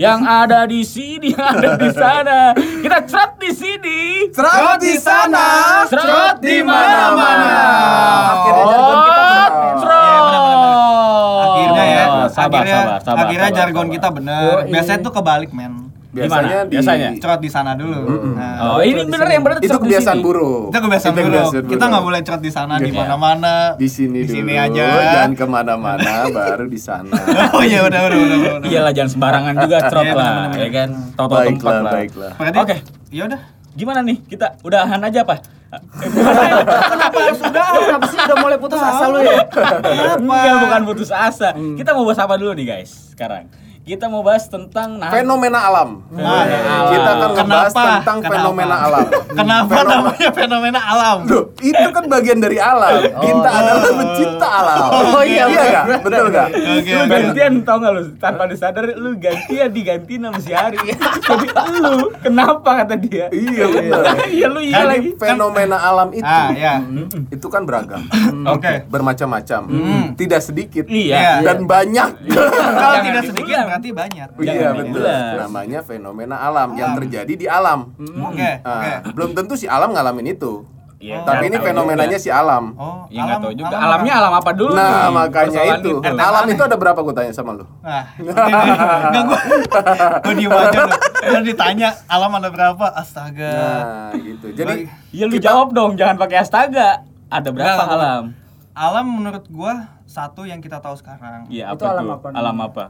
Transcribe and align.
Yang 0.00 0.20
ada 0.24 0.60
di 0.66 0.80
sini, 0.84 1.28
yang 1.34 1.54
ada 1.58 1.70
di 1.78 1.90
sana. 1.92 2.38
Kita 2.56 2.98
cerot 3.06 3.32
di 3.38 3.50
sini. 3.52 3.98
Cerot 4.32 4.78
di 4.80 4.94
sana, 4.98 5.46
cerot 5.88 6.36
di 6.40 6.56
mana-mana. 6.62 7.54
Akhirnya 8.34 8.64
jargon 8.66 8.98
kita 9.04 9.24
benar. 9.24 9.50
Akhirnya 11.44 11.84
ya, 11.84 12.04
Sabar, 12.34 12.60
akhirnya, 12.64 12.80
sabar, 12.80 13.00
sabar. 13.04 13.22
akhirnya 13.28 13.48
sabar, 13.48 13.58
jargon 13.58 13.86
sabar. 13.86 13.94
kita 13.94 14.08
bener. 14.10 14.52
Yoi. 14.64 14.70
Biasanya 14.72 14.98
tuh 15.04 15.12
kebalik 15.14 15.50
men. 15.54 15.72
Biasanya 16.14 16.30
Gimana? 16.54 16.62
di 16.62 16.72
Biasanya? 16.72 17.08
Cerot 17.18 17.40
di 17.42 17.50
sana 17.50 17.70
dulu. 17.74 17.98
Nah, 18.32 18.54
Oh, 18.64 18.78
ini 18.78 19.02
bener 19.02 19.26
yang 19.28 19.42
bener 19.42 19.58
itu 19.58 19.74
kebiasaan 19.74 20.14
sini. 20.14 20.22
buruk. 20.22 20.70
Itu 20.70 20.78
kebiasaan 20.80 21.12
dulu. 21.12 21.26
kebiasaan 21.26 21.64
Kita 21.64 21.74
buruk. 21.74 21.90
nggak 21.90 22.04
boleh 22.06 22.20
cerot 22.22 22.38
di 22.40 22.52
sana, 22.52 22.74
di 22.76 22.86
Iya. 22.86 22.96
mana-mana. 22.96 23.54
di 23.74 23.88
sini 23.88 24.18
di 24.20 24.24
dulu, 24.24 24.36
sini 24.40 24.54
aja. 24.54 24.86
jangan 25.12 25.32
ke 25.34 25.44
mana-mana, 25.44 26.12
baru 26.36 26.64
di 26.64 26.78
sana. 26.78 27.10
Oh 27.50 27.60
iya 27.60 27.82
udah 27.82 28.00
udah 28.00 28.18
udah. 28.20 28.54
Iyalah 28.62 28.92
jangan 28.92 29.10
sembarangan 29.10 29.54
juga 29.58 29.76
cerot 29.90 30.04
Iya, 30.04 30.14
lah, 30.14 30.34
ya 30.54 30.68
kan? 30.70 30.88
Tahu-tahu 31.12 31.34
tempat 31.44 31.50
baiklah, 31.50 31.76
lah. 31.76 31.92
baiklah. 31.92 32.32
Berarti, 32.36 32.58
Oke. 32.60 32.76
Ya 33.10 33.22
udah. 33.26 33.40
Gimana 33.74 34.00
nih? 34.00 34.16
Kita 34.22 34.46
udahan 34.60 35.00
aja 35.00 35.20
apa? 35.20 35.36
Kenapa 35.74 37.18
sudah? 37.34 37.64
Kenapa 37.82 38.06
sih 38.06 38.18
udah 38.20 38.36
mulai 38.38 38.54
putus 38.56 38.78
asa 38.78 39.04
lu 39.08 39.18
ya? 39.18 39.42
Enggak, 40.14 40.54
bukan 40.60 40.82
putus 40.86 41.10
asa. 41.10 41.48
Kita 41.54 41.90
mau 41.90 42.04
bahas 42.04 42.20
apa 42.20 42.34
dulu 42.36 42.54
nih, 42.54 42.66
guys? 42.68 43.10
Sekarang. 43.10 43.50
Kita 43.84 44.08
mau 44.08 44.24
bahas 44.24 44.48
tentang 44.48 44.96
nah, 44.96 45.12
Fenomena 45.12 45.60
alam. 45.60 46.00
Fenomena 46.08 46.24
Nah, 46.56 46.72
alam. 46.74 46.88
Kita 46.88 47.10
akan 47.12 47.30
Kenapa? 47.36 47.68
tentang 47.68 48.16
Kenapa? 48.18 48.32
fenomena 48.32 48.76
alam. 48.80 49.04
Kenapa 49.28 49.68
Fenomena- 49.68 49.92
namanya 50.00 50.28
fenomena 50.32 50.80
alam? 50.82 51.18
Loh, 51.24 51.44
itu 51.60 51.86
kan 51.92 52.04
bagian 52.06 52.40
dari 52.40 52.56
alam. 52.56 52.96
Kita 53.12 53.44
adalah 53.50 53.84
pencipta 53.84 54.48
alam. 54.48 54.80
Oh, 54.88 55.20
iya, 55.20 55.44
iya 55.46 55.62
nggak? 55.68 55.84
Betul 56.00 56.26
nggak? 56.26 56.48
Oke 56.48 56.90
lu 56.94 57.04
gantian 57.06 57.52
tau 57.60 57.76
gak 57.76 57.92
lu 57.92 58.02
tanpa 58.16 58.42
disadar 58.46 58.84
lu 58.88 59.10
gantian 59.14 59.68
digantiin 59.68 60.20
sama 60.22 60.38
si 60.38 60.50
Hari 60.50 60.78
jadi 61.26 61.46
lu 61.76 61.92
kenapa 62.18 62.70
kata 62.80 62.94
dia 62.96 63.28
Iya 63.28 63.64
benar. 63.68 64.02
iya 64.26 64.46
lu 64.48 64.60
iya 64.60 64.80
lagi 64.82 65.12
fenomena 65.14 65.76
alam 65.78 66.08
itu 66.10 66.24
Ah 66.24 66.48
ya. 66.50 66.80
itu 67.28 67.46
kan 67.46 67.62
beragam, 67.62 68.00
Oke. 68.48 68.88
bermacam-macam, 68.88 69.60
tidak 70.16 70.40
sedikit 70.40 70.88
iya 70.88 71.12
Iya. 71.14 71.32
dan 71.44 71.58
banyak. 71.64 72.08
Kalau 72.24 72.94
Jangan 72.94 73.04
tidak 73.04 73.22
sedikit 73.26 73.56
berarti 73.74 73.90
banyak. 73.90 74.28
Iya 74.36 74.52
Jangan 74.54 74.74
betul. 74.80 75.02
Namanya 75.36 75.80
fenomena 75.82 76.36
alam 76.38 76.68
yang 76.72 76.94
terjadi 76.94 77.34
di 77.34 77.46
alam. 77.48 77.90
Oke 78.22 78.50
Ah, 78.60 79.02
oke. 79.02 79.10
belum 79.12 79.30
tentu 79.32 79.54
si 79.54 79.66
alam 79.66 79.90
ngalamin 79.90 80.30
itu. 80.30 80.62
Iya, 80.96 81.20
Tapi 81.20 81.36
nggak 81.36 81.44
ini 81.44 81.56
tahu 81.58 81.66
fenomenanya 81.68 82.16
juga. 82.16 82.24
si 82.24 82.30
alam. 82.32 82.64
Oh, 82.74 83.04
ya 83.06 83.20
nggak 83.22 83.38
tahu 83.38 83.52
juga 83.52 83.68
alam 83.68 83.84
alamnya 83.84 84.12
alam 84.16 84.32
apa 84.34 84.50
dulu 84.50 84.72
Nah, 84.72 84.88
nih? 84.88 85.12
makanya 85.12 85.62
itu. 85.76 85.92
Alam 86.00 86.44
itu 86.48 86.62
ada 86.64 86.76
berapa 86.78 86.96
gue 86.98 87.12
tanya 87.12 87.28
sama 87.30 87.50
lu? 87.52 87.64
Nah, 87.78 88.04
enggak 88.16 89.22
gua 89.22 89.38
gua 90.16 90.32
diem 90.32 90.48
aja 90.50 90.80
lu. 90.80 90.96
Dan 91.26 91.42
ditanya 91.42 91.88
alam 92.06 92.32
ada 92.32 92.48
berapa? 92.48 92.86
Astaga. 92.90 93.52
Nah, 93.52 94.10
gitu. 94.16 94.46
Jadi 94.54 94.88
ya 95.10 95.24
lu 95.26 95.36
jawab 95.36 95.68
dong 95.70 95.92
jangan 95.94 96.16
pakai 96.16 96.40
astaga 96.40 97.04
ada 97.26 97.48
berapa 97.50 97.68
Nggak, 97.76 97.92
alam 97.92 98.22
Alam 98.72 99.06
menurut 99.12 99.44
gua 99.46 99.74
satu 100.04 100.42
yang 100.42 100.58
kita 100.58 100.80
tahu 100.80 100.96
sekarang. 100.96 101.44
iya 101.46 101.68
Itu 101.68 101.84
apa 101.84 101.92
alam 101.92 102.04
tuh 102.06 102.14
apa 102.14 102.26
nih? 102.26 102.36
alam 102.36 102.56
apa 102.58 102.84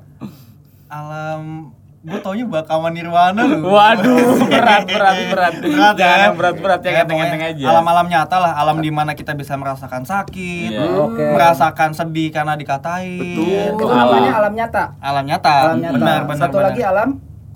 Alam 0.87 1.73
gua 2.01 2.21
taunya 2.21 2.45
Bakawan 2.45 2.93
Nirwana 2.93 3.43
lu. 3.43 3.65
waduh 3.75 4.45
berat 4.45 4.85
berat 4.85 5.17
berat 5.27 5.55
Berat 5.65 5.95
ya. 5.97 5.97
jangan 5.97 6.31
berat 6.35 6.57
berat 6.59 6.81
ya 6.81 6.91
Ya, 6.91 7.01
enteng-enteng 7.03 7.41
aja 7.43 7.65
Alam-alam 7.67 8.07
nyata 8.07 8.37
lah, 8.39 8.53
alam 8.55 8.77
di 8.79 8.91
mana 8.91 9.13
kita 9.13 9.33
bisa 9.33 9.55
merasakan 9.55 10.05
sakit, 10.05 10.69
Iya. 10.71 10.85
Oke. 11.01 11.25
merasakan 11.27 11.91
sedih 11.91 12.29
karena 12.29 12.55
dikatain. 12.55 13.17
Betul. 13.17 13.73
Itu 13.75 13.85
Alam. 13.87 13.97
namanya 14.05 14.31
alam 14.37 14.53
nyata. 14.53 14.85
Alam 15.01 15.25
nyata. 15.25 15.55
Alam 15.65 15.79
nyata. 15.81 15.95
Benar, 15.97 16.21
benar. 16.25 16.39
Satu 16.39 16.53
benar. 16.55 16.67
lagi 16.69 16.83
alam 16.85 17.09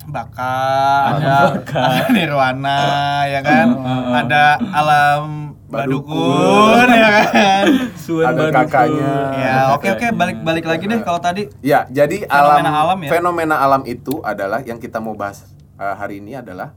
baka, 0.09 0.57
ada, 1.13 1.35
ada 1.53 2.09
nirwana 2.17 2.79
ya 3.27 3.45
kan, 3.45 3.67
Oh. 3.69 4.09
ada 4.11 4.43
alam 4.73 5.53
Badukun. 5.69 6.17
badukun 6.17 6.89
ya 6.89 7.09
kan. 7.29 7.65
Suan 7.93 8.25
ada 8.25 8.41
baru 8.41 8.53
kakaknya. 8.65 9.13
Ya, 9.37 9.55
oke 9.71 9.87
oke 9.93 10.07
balik 10.11 10.37
balik 10.41 10.65
lagi 10.65 10.83
deh 10.85 10.99
kalau 10.99 11.21
tadi 11.21 11.45
Ya, 11.61 11.85
jadi 11.87 12.25
Fenomena 12.25 12.69
alam, 12.73 12.81
alam 12.89 12.97
ya? 13.05 13.09
fenomena 13.09 13.55
alam 13.61 13.81
itu 13.85 14.17
adalah 14.25 14.59
yang 14.65 14.81
kita 14.81 14.97
mau 14.97 15.13
bahas 15.13 15.45
uh, 15.77 15.93
hari 15.93 16.17
ini 16.17 16.33
adalah 16.33 16.73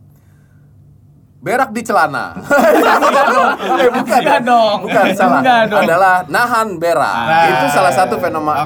berak 1.42 1.74
di 1.74 1.82
celana. 1.82 2.38
eh, 3.82 3.90
bukan, 3.90 4.20
Enggak 4.22 4.40
dong. 4.46 4.78
bukan 4.86 5.06
salah. 5.10 5.42
Dong. 5.66 5.82
Adalah 5.82 6.16
nahan 6.30 6.78
berak. 6.78 7.16
Nah. 7.26 7.46
itu 7.50 7.66
salah 7.74 7.90
satu 7.90 8.14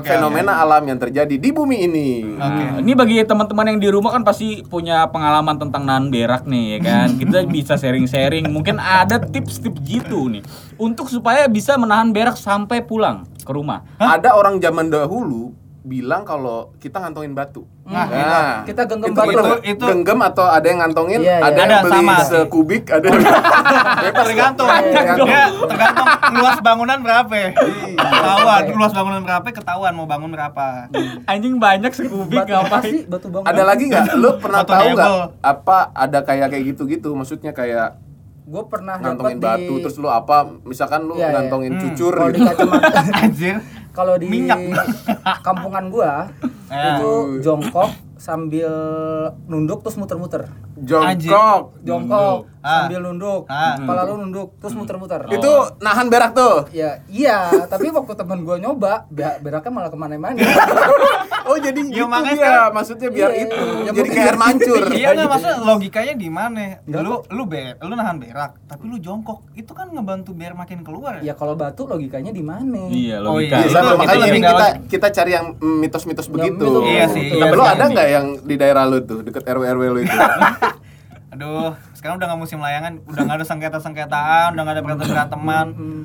fenomena 0.04 0.60
alam 0.60 0.84
yang 0.84 1.00
terjadi 1.00 1.40
di 1.40 1.50
bumi 1.56 1.88
ini. 1.88 2.08
Ini 2.84 2.92
bagi 2.92 3.24
teman-teman 3.24 3.72
yang 3.72 3.80
di 3.80 3.88
rumah 3.88 4.12
kan 4.12 4.22
pasti 4.28 4.60
punya 4.60 5.08
pengalaman 5.08 5.56
tentang 5.56 5.88
nahan 5.88 6.12
berak 6.12 6.44
nih 6.44 6.76
ya 6.76 6.78
kan. 6.84 7.08
Kita 7.20 7.48
bisa 7.48 7.80
sharing-sharing. 7.80 8.44
Mungkin 8.52 8.76
ada 8.76 9.24
tips-tips 9.24 9.80
gitu 9.88 10.28
nih 10.28 10.44
untuk 10.76 11.08
supaya 11.08 11.48
bisa 11.48 11.80
menahan 11.80 12.12
berak 12.12 12.36
sampai 12.36 12.84
pulang 12.84 13.24
ke 13.40 13.50
rumah. 13.56 13.88
Ada 13.96 14.36
orang 14.36 14.60
zaman 14.60 14.92
dahulu 14.92 15.65
bilang 15.86 16.26
kalau 16.26 16.74
kita 16.76 16.98
ngantongin 16.98 17.30
batu. 17.30 17.62
Nah, 17.86 18.66
kita 18.66 18.82
genggam 18.84 19.06
itu 19.06 19.14
batu. 19.14 19.30
Itu- 19.30 19.62
itu- 19.64 19.86
genggam 19.86 20.18
atau 20.20 20.42
ada 20.44 20.66
yang 20.66 20.82
ngantongin, 20.82 21.22
Iya, 21.22 21.30
iya. 21.32 21.46
ada 21.46 21.54
yang 21.56 21.70
Ada, 21.70 21.84
beli 21.86 21.98
sama. 22.02 22.16
sekubik, 22.20 22.84
ada 22.90 23.06
yang 23.06 23.22
tergantung. 24.20 24.66
Iya, 24.66 25.00
Ya, 25.22 25.46
tergantung 25.46 26.06
luas 26.34 26.58
bangunan 26.60 26.98
berapa. 26.98 27.34
Ketahuan 27.94 28.62
luas 28.74 28.92
bangunan 28.92 29.20
berapa 29.22 29.46
ketahuan 29.46 29.92
mau 29.94 30.04
bangun 30.04 30.28
berapa. 30.28 30.90
Anjing 31.24 31.54
banyak 31.56 31.94
sekubik 31.94 32.42
Batu 32.42 32.54
apa 32.58 32.76
sih? 32.82 33.06
Batu 33.06 33.30
bang. 33.30 33.42
Ada 33.46 33.62
lagi 33.62 33.84
nggak? 33.86 34.04
Lu 34.16 34.30
pernah 34.36 34.60
Batu 34.60 34.72
tahu 34.74 34.88
nggak 34.90 35.10
apa 35.40 35.78
ada 35.94 36.18
kayak 36.20 36.50
kayak 36.50 36.64
gitu-gitu? 36.74 37.14
Maksudnya 37.14 37.54
kayak 37.54 38.02
Gue 38.46 38.62
pernah 38.62 38.94
ngantongin 38.94 39.42
batu 39.42 39.74
di 39.74 39.82
terus 39.82 39.98
lu 39.98 40.06
apa? 40.06 40.46
Misalkan 40.62 41.02
lu 41.02 41.18
Iya, 41.18 41.26
iya. 41.26 41.34
ngantongin 41.34 41.72
Hmm. 41.74 41.82
cucur 41.82 42.14
kalau 42.14 42.30
di 42.30 42.38
gitu. 42.38 42.66
Anjir. 43.26 43.56
Kalau 43.96 44.20
di 44.20 44.28
Minyak. 44.28 44.60
kampungan 45.40 45.88
gua 45.88 46.28
Ya. 46.68 46.98
itu 47.00 47.40
jongkok 47.40 47.88
sambil 48.16 48.72
nunduk 49.46 49.80
terus 49.80 49.94
muter-muter. 49.94 50.48
Jongkok. 50.78 51.76
Jongkok 51.80 52.48
Ah. 52.58 52.82
sambil 52.82 53.00
nunduk, 53.00 53.46
Ah. 53.46 53.78
kepala 53.78 54.02
lu 54.04 54.18
nunduk 54.18 54.58
terus 54.58 54.74
muter-muter. 54.74 55.22
Itu 55.28 55.52
nahan 55.78 56.06
berak 56.06 56.32
tuh. 56.32 56.66
Ya, 56.70 56.98
iya, 57.06 57.48
tapi 57.64 57.88
waktu 57.88 58.12
teman 58.12 58.42
gua 58.42 58.56
nyoba, 58.56 59.06
be- 59.06 59.38
beraknya 59.40 59.70
malah 59.70 59.88
ke 59.88 59.96
mana-mana. 59.96 60.36
Oh 61.46 61.54
jadi 61.54 61.78
Ya, 61.78 61.94
gitu 61.94 62.10
makanya 62.10 62.26
dia. 62.26 62.42
sekarang- 62.42 62.72
Maksudnya 62.74 63.08
biar 63.08 63.30
Iya. 63.30 63.44
itu. 63.46 63.62
Ya, 63.78 63.90
jadi 63.94 64.08
kayak 64.10 64.26
air 64.26 64.36
mancur. 64.36 64.82
Iya 64.98 65.08
nggak 65.14 65.28
maksudnya 65.30 65.56
logikanya 65.62 66.14
di 66.16 66.26
mana? 66.28 66.64
Lu 66.84 67.22
lu 67.24 67.42
ber, 67.46 67.78
lu 67.78 67.94
nahan 67.94 68.18
berak, 68.18 68.58
tapi 68.66 68.84
lu 68.84 68.98
jongkok. 68.98 69.46
Itu 69.54 69.70
kan 69.70 69.86
ngebantu 69.88 70.34
biar 70.34 70.52
makin 70.52 70.82
keluar 70.82 71.22
ya. 71.22 71.22
ya 71.22 71.34
kalau 71.34 71.54
batu 71.54 71.86
logikanya 71.86 72.34
di 72.34 72.42
mana? 72.42 72.90
Iya, 72.90 73.22
Oh, 73.22 73.38
logika. 73.38 73.46
iya. 73.54 73.56
Iya, 73.56 73.66
Itu- 73.68 73.76
sama, 73.78 73.86
itu 73.86 73.96
makanya 73.96 74.18
nggak 74.18 74.42
kita 74.42 74.66
kita 74.90 75.08
cari 75.12 75.30
yang 75.32 75.46
mitos-mitos 75.54 76.26
begitu. 76.26 76.58
mitos- 76.58 76.82
Iya 76.84 77.04
sih, 77.06 77.22
betul. 77.24 77.38
iya 77.38 77.46
Lu 77.46 77.62
sih. 77.62 77.70
ada 77.70 77.84
nggak 77.86 78.05
yang 78.08 78.40
di 78.42 78.54
daerah 78.54 78.86
lu 78.88 79.02
tuh 79.02 79.20
deket 79.26 79.44
RW 79.44 79.62
RW 79.76 79.82
lu 79.92 80.00
itu? 80.02 80.16
Aduh, 81.36 81.76
sekarang 81.92 82.16
udah 82.16 82.26
nggak 82.32 82.40
musim 82.40 82.58
layangan, 82.64 83.02
udah 83.04 83.22
nggak 83.28 83.38
ada 83.42 83.46
sengketa-sengketaan, 83.46 84.56
udah 84.56 84.62
nggak 84.62 84.76
ada 84.80 84.84
berantem-beranteman. 84.84 85.66
Hmm. 85.76 86.04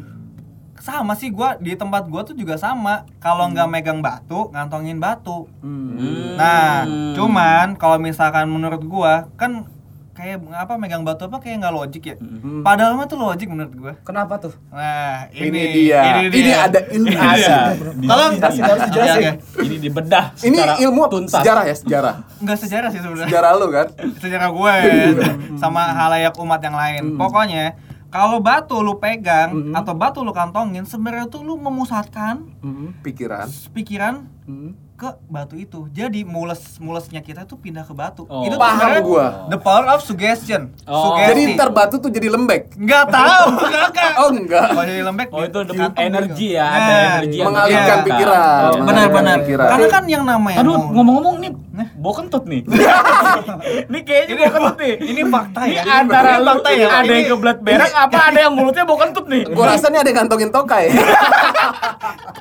Sama 0.81 1.13
sih 1.15 1.31
gua 1.31 1.55
di 1.55 1.77
tempat 1.77 2.09
gua 2.11 2.27
tuh 2.27 2.35
juga 2.35 2.59
sama. 2.59 3.07
Kalau 3.23 3.47
nggak 3.47 3.69
megang 3.69 4.03
batu, 4.03 4.51
ngantongin 4.51 4.99
batu. 4.99 5.47
Hmm. 5.63 6.35
Nah, 6.35 6.83
cuman 7.15 7.79
kalau 7.79 7.95
misalkan 8.01 8.51
menurut 8.51 8.83
gua 8.83 9.31
kan 9.39 9.69
kayak 10.11 10.43
apa 10.49 10.73
megang 10.75 11.01
batu 11.01 11.23
apa 11.23 11.37
kayak 11.37 11.59
nggak 11.59 11.73
logik 11.73 12.03
ya. 12.03 12.15
Hmm. 12.15 12.61
Padahal 12.61 12.93
mah 12.93 13.05
tuh 13.05 13.15
logik 13.15 13.47
menurut 13.47 13.73
gua. 13.73 13.93
Kenapa 14.01 14.37
tuh? 14.37 14.53
Nah, 14.67 15.31
ini, 15.31 15.47
Ini 15.47 15.61
dia. 15.71 16.01
Ini 16.23 16.51
ada 16.53 16.79
ilmu. 16.85 17.09
Iya. 17.09 17.57
Tolong 18.01 18.33
Kasih- 18.37 18.61
harus 18.61 18.81
dijelasin. 18.85 19.17
Oke. 19.17 19.31
Ini 19.61 19.75
dibedah 19.79 20.25
Ini 20.37 20.51
secara 20.53 20.73
ilmu 20.79 21.01
apa? 21.01 21.11
tuntas. 21.11 21.33
sejarah 21.37 21.63
ya, 21.63 21.75
sejarah. 21.75 22.15
Nggak 22.37 22.57
sejarah 22.59 22.89
sih 22.89 22.99
sebenarnya. 22.99 23.27
Sejarah 23.27 23.51
lu 23.53 23.67
kan? 23.69 23.87
Sejarah 24.17 24.49
gue 24.49 24.73
sama 25.61 25.81
halayak 25.89 26.35
umat 26.35 26.59
yang 26.59 26.75
lain. 26.75 27.03
Pokoknya 27.15 27.65
kalau 28.07 28.37
batu 28.37 28.75
lu 28.77 28.97
pegang 28.97 29.71
atau 29.71 29.93
batu 29.93 30.19
lu 30.19 30.31
kantongin, 30.31 30.83
sebenarnya 30.83 31.25
tuh 31.25 31.41
lu 31.41 31.55
memusatkan 31.55 32.43
Hmm. 32.59 32.91
Pikiran. 32.99 33.47
pikiran 33.71 34.27
Hmm. 34.43 34.75
Ke 35.01 35.09
batu 35.25 35.57
itu. 35.57 35.89
Jadi 35.89 36.21
mules 36.21 36.77
mulesnya 36.77 37.25
kita 37.25 37.49
tuh 37.49 37.57
pindah 37.57 37.81
ke 37.81 37.93
batu. 37.97 38.29
Oh. 38.29 38.45
Itu 38.45 38.53
Paham 38.61 39.01
gua. 39.01 39.49
The 39.49 39.57
power 39.57 39.89
of 39.97 40.05
suggestion. 40.05 40.69
Oh. 40.85 41.17
Sugesti. 41.17 41.29
Jadi 41.33 41.41
ntar 41.57 41.73
batu 41.73 41.97
tuh 41.97 42.13
jadi 42.13 42.29
lembek. 42.29 42.77
nggak 42.77 43.05
tahu, 43.09 43.45
kakak. 43.65 44.13
Oh 44.21 44.29
enggak. 44.29 44.69
Kalau 44.69 44.83
jadi 44.85 45.01
lembek, 45.01 45.27
Oh, 45.31 45.41
itu 45.41 45.57
energi 45.97 46.47
ya, 46.53 46.65
ada 46.67 46.77
Nah, 46.77 46.99
energi 47.17 47.35
yang 47.39 47.47
Mengalihkan 47.49 47.97
pikiran. 48.05 48.61
Oh, 48.61 48.85
Benar-benar. 48.85 49.37
Karena 49.47 49.87
kan 49.89 50.03
yang 50.05 50.23
namanya 50.27 50.61
Aduh, 50.61 50.77
ngomong-ngomong 50.77 51.35
nih, 51.41 51.51
Bau 52.01 52.11
kentut 52.11 52.43
nih. 52.43 52.65
ini 53.87 53.99
kayaknya 54.01 54.33
bau 54.41 54.49
kentut 54.51 54.77
nih. 54.79 54.93
Ini 54.97 55.21
fakta 55.23 55.61
Ini 55.63 55.75
ya. 55.75 55.83
antara 55.95 56.29
Ini 56.31 56.41
lu 56.41 56.49
fakta 56.51 56.69
ya. 56.71 56.87
ada 56.89 57.03
Ini- 57.03 57.13
yang 57.13 57.29
kebelat 57.31 57.57
berak 57.61 57.91
apa 57.93 58.17
ada 58.25 58.39
yang 58.41 58.53
mulutnya 58.53 58.83
bau 58.83 58.97
kentut 58.97 59.25
nih. 59.25 59.43
Gua 59.47 59.65
rasa 59.69 59.85
nih 59.87 59.99
ada 59.99 60.09
yang 60.09 60.17
ngantongin 60.19 60.49
tokai. 60.49 60.85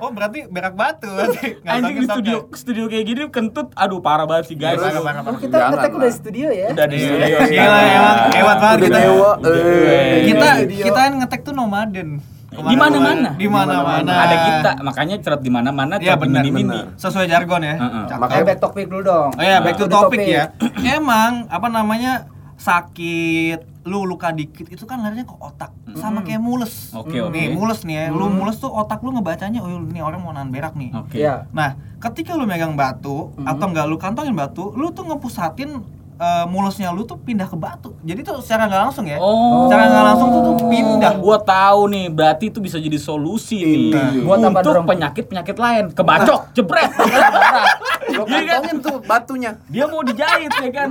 Oh, 0.00 0.08
berarti 0.08 0.48
berak 0.48 0.72
batu 0.74 1.04
berarti. 1.06 1.60
Anjing 1.68 1.96
di 1.98 2.06
studio 2.06 2.48
studio 2.56 2.88
kayak 2.88 3.04
gini 3.04 3.22
kentut 3.28 3.68
aduh 3.76 4.00
parah 4.00 4.24
banget 4.24 4.48
sih 4.48 4.56
guys. 4.56 4.80
Parah, 4.80 4.96
parah, 4.96 5.20
Oh, 5.20 5.24
parah. 5.26 5.38
kita 5.38 5.56
ngetek 5.68 5.92
udah 5.92 6.08
di 6.08 6.16
studio 6.16 6.46
ya. 6.48 6.66
Udah 6.72 6.86
di 6.88 6.96
Iya, 6.96 7.04
studio. 7.04 7.36
Gila 7.46 7.78
emang 7.84 8.16
hebat 8.32 8.58
banget 8.58 8.78
kita. 8.80 8.98
eh. 8.98 10.18
Kita 10.24 10.48
kita 10.80 11.00
yang 11.04 11.14
ngetek 11.20 11.40
tuh 11.44 11.52
nomaden. 11.52 12.08
Di 12.50 12.76
mana-mana. 12.76 13.30
Di 13.34 13.46
mana-mana. 13.46 14.12
Ada 14.12 14.36
kita, 14.42 14.70
makanya 14.82 15.14
cerot 15.18 15.40
di 15.40 15.48
mana-mana, 15.48 15.94
Iya, 15.96 16.14
cerot 16.14 16.18
di 16.18 16.22
benar, 16.26 16.42
mini-mini. 16.42 16.66
benar. 16.68 16.98
Sesuai 16.98 17.26
jargon 17.26 17.62
ya. 17.62 17.74
Heeh. 17.76 18.04
Cakep. 18.06 18.20
Makanya 18.20 18.44
back 18.44 18.58
topic 18.60 18.84
dulu 18.86 19.02
dong. 19.02 19.30
Oh 19.32 19.44
ya, 19.44 19.56
back 19.60 19.74
to 19.74 19.84
Back 19.84 19.94
topic 19.96 20.18
ya. 20.22 20.44
Emang 20.90 21.46
apa 21.46 21.68
namanya 21.68 22.12
sakit, 22.60 23.88
lu 23.88 24.04
luka 24.04 24.28
dikit 24.30 24.68
itu 24.68 24.84
kan 24.84 25.00
larinya 25.00 25.24
ke 25.24 25.32
otak. 25.32 25.72
Sama 25.94 26.20
kayak 26.20 26.38
mules. 26.38 26.92
Oke, 26.92 27.16
Nih, 27.30 27.48
oke. 27.48 27.56
mules 27.56 27.80
nih 27.82 27.96
ya. 27.96 28.04
Lu 28.10 28.28
mules 28.28 28.56
tuh 28.56 28.68
otak 28.68 29.00
lu 29.00 29.10
ngebacanya, 29.10 29.58
oh 29.60 29.70
ini 29.70 29.98
orang 29.98 30.20
mau 30.20 30.30
nahan 30.30 30.50
berak 30.50 30.76
nih. 30.76 30.92
Oke. 30.92 31.16
Iya. 31.16 31.48
Nah, 31.50 31.72
ketika 31.98 32.36
lu 32.36 32.44
megang 32.44 32.76
batu 32.76 33.32
atau 33.40 33.66
enggak 33.66 33.86
lu 33.86 33.96
kantongin 33.96 34.34
batu, 34.34 34.74
lu 34.74 34.90
tuh 34.90 35.06
ngepusatin 35.06 35.80
eh, 36.20 36.44
mulusnya 36.46 36.92
lu 36.92 37.08
tuh 37.08 37.16
pindah 37.16 37.48
ke 37.48 37.56
batu. 37.56 37.96
Jadi 38.04 38.20
tuh 38.20 38.44
secara 38.44 38.68
nggak 38.68 38.82
langsung 38.86 39.08
ya. 39.08 39.16
Oh. 39.16 39.66
Secara 39.66 39.88
nggak 39.88 40.04
langsung 40.12 40.28
tuh 40.28 40.42
tuh 40.44 40.56
pindah. 40.68 41.12
Gua 41.16 41.40
tahu 41.40 41.80
nih, 41.88 42.06
berarti 42.12 42.52
itu 42.52 42.60
bisa 42.60 42.76
jadi 42.76 43.00
solusi 43.00 43.64
nih. 43.64 44.22
Buat 44.22 44.44
apa 44.44 44.60
untuk 44.60 44.62
dorong? 44.68 44.86
penyakit-penyakit 44.86 45.56
lain. 45.56 45.84
Kebacok, 45.96 46.52
jebret. 46.52 46.92
Lo 48.10 48.26
Iya 48.26 48.60
kan? 48.60 48.60
kantongin 48.60 48.76
tuh 48.84 48.96
batunya. 49.02 49.50
Dia 49.70 49.84
mau 49.88 50.04
dijahit 50.04 50.52
ya 50.60 50.70
kan. 50.70 50.90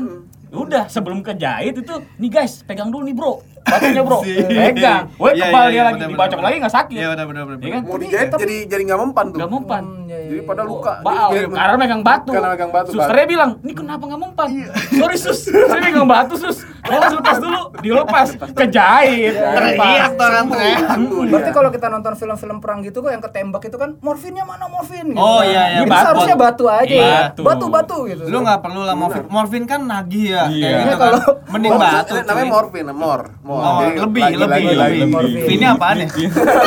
Udah 0.50 0.90
sebelum 0.90 1.22
kejahit 1.22 1.78
itu 1.78 1.94
nih 2.18 2.30
guys, 2.34 2.66
pegang 2.66 2.90
dulu 2.90 3.06
nih 3.06 3.14
bro. 3.14 3.38
Batunya 3.62 4.02
bro. 4.02 4.18
Pegang. 4.60 5.04
Woi 5.16 5.32
Iya, 5.32 5.44
kebal 5.46 5.62
iya, 5.62 5.70
dia 5.70 5.76
iya, 5.76 5.84
lagi 5.86 6.00
dibacok 6.06 6.40
lagi 6.40 6.56
nggak 6.60 6.74
sakit. 6.74 6.96
Iya, 6.96 7.08
benar 7.12 7.26
benar 7.28 7.44
benar. 7.46 7.60
Kan? 7.60 7.82
Mau 7.84 7.98
dijahit 7.98 8.30
jadi 8.34 8.58
jadi 8.66 8.82
nggak 8.88 9.00
mempan 9.00 9.26
tuh. 9.30 9.38
Nggak 9.40 9.52
mempan. 9.52 9.84
Hmm, 9.84 10.08
iya, 10.08 10.18
iya, 10.18 10.30
Jadi 10.30 10.42
pada 10.44 10.62
luka. 10.64 10.94
Jadi- 11.00 11.48
karena 11.50 11.76
megang 11.76 12.02
batu. 12.02 12.32
Karena 12.32 12.50
megang 12.50 12.72
batu, 12.72 12.90
Susternya 12.90 13.28
bilang, 13.28 13.52
ini 13.62 13.74
kenapa 13.74 14.04
nggak 14.04 14.22
mempan? 14.22 14.48
Sorry 14.90 15.18
sus, 15.18 15.40
saya 15.48 15.80
megang 15.80 16.08
batu 16.08 16.34
sus. 16.36 16.58
Tolong 16.80 17.14
lepas 17.14 17.38
dulu, 17.38 17.60
dilepas, 17.80 18.28
kejahit. 18.56 19.34
Teriak 19.36 20.12
tuh 20.16 20.26
orang 20.26 20.46
teriak. 20.48 20.80
dia. 20.80 21.28
Berarti 21.30 21.52
kalau 21.52 21.70
kita 21.70 21.88
nonton 21.88 22.14
film-film 22.16 22.58
perang 22.60 22.80
gitu 22.82 23.00
kok 23.00 23.12
yang 23.12 23.22
ketembak 23.22 23.62
itu 23.62 23.78
kan 23.78 23.94
morfinnya 24.00 24.44
mana 24.44 24.66
morfin 24.66 25.06
gitu. 25.06 25.20
Oh, 25.20 25.40
kan. 25.40 25.50
iya, 25.50 25.64
iya. 25.70 25.80
Ini 25.84 25.90
Batu. 25.90 26.02
seharusnya 26.02 26.36
batu 26.36 26.66
aja. 26.66 26.90
Ya. 26.90 27.22
batu. 27.30 27.42
Batu-batu 27.44 27.98
gitu. 28.08 28.24
Lu 28.26 28.38
nggak 28.42 28.60
perlu 28.60 28.82
lah 28.84 28.96
morfin. 28.96 29.24
Morfin 29.30 29.64
kan 29.66 29.86
nagih 29.86 30.34
ya. 30.34 30.44
Iya. 30.50 30.66
Kayak 30.66 30.80
gitu 30.80 30.96
kan. 30.96 31.10
kalau- 31.14 31.36
mending 31.50 31.72
batu. 31.76 32.14
namanya 32.20 32.48
morfin, 32.50 32.86
mor. 32.90 33.22
Mor. 33.50 33.66
Oh, 33.66 33.82
Jadi 33.82 33.98
lebih, 33.98 34.22
lagi, 34.22 34.38
lebih, 34.38 34.64
lagi, 34.78 35.00
lebih. 35.02 35.10
Morfin. 35.10 35.50
Ini 35.58 35.66
apaan 35.74 35.98
ya? 36.06 36.08